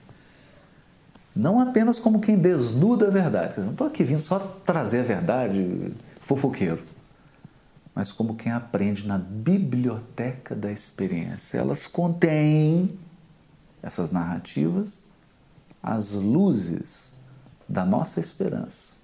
[1.34, 3.61] não apenas como quem desnuda a verdade.
[3.61, 6.82] Não estou aqui vindo só trazer a verdade, fofoqueiro
[7.99, 11.59] mas como quem aprende na biblioteca da experiência.
[11.59, 12.96] Elas contêm,
[13.83, 15.11] essas narrativas,
[15.83, 17.20] as luzes
[17.68, 18.99] da nossa esperança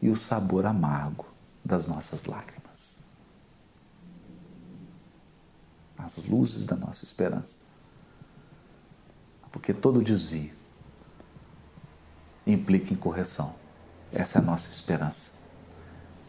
[0.00, 1.26] e o sabor amargo
[1.64, 3.06] das nossas lágrimas.
[5.96, 7.66] As luzes da nossa esperança.
[9.50, 10.54] Porque todo desvio
[12.46, 13.54] implica em correção.
[14.12, 15.46] Essa é a nossa esperança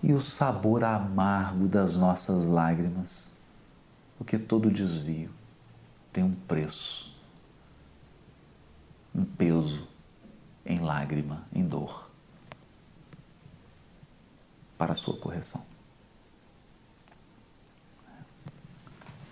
[0.02, 3.34] e o sabor amargo das nossas lágrimas,
[4.18, 5.32] porque todo desvio
[6.18, 7.16] tem um preço,
[9.14, 9.88] um peso
[10.66, 12.10] em lágrima, em dor,
[14.80, 15.64] para a sua correção.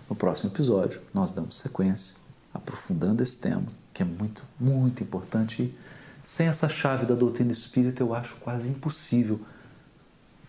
[0.08, 2.18] No próximo episódio, nós damos sequência,
[2.54, 5.62] aprofundando esse tema, que é muito, muito importante.
[5.62, 5.78] E
[6.22, 9.44] sem essa chave da doutrina espírita, eu acho quase impossível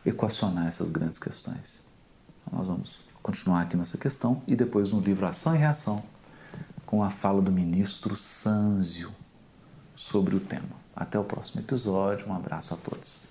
[0.05, 1.83] equacionar essas grandes questões.
[2.45, 6.05] Então, nós vamos continuar aqui nessa questão e depois no livro Ação e Reação,
[6.87, 9.11] com a fala do ministro Sanzio
[9.93, 10.77] sobre o tema.
[10.95, 13.23] Até o próximo episódio, um abraço a todos.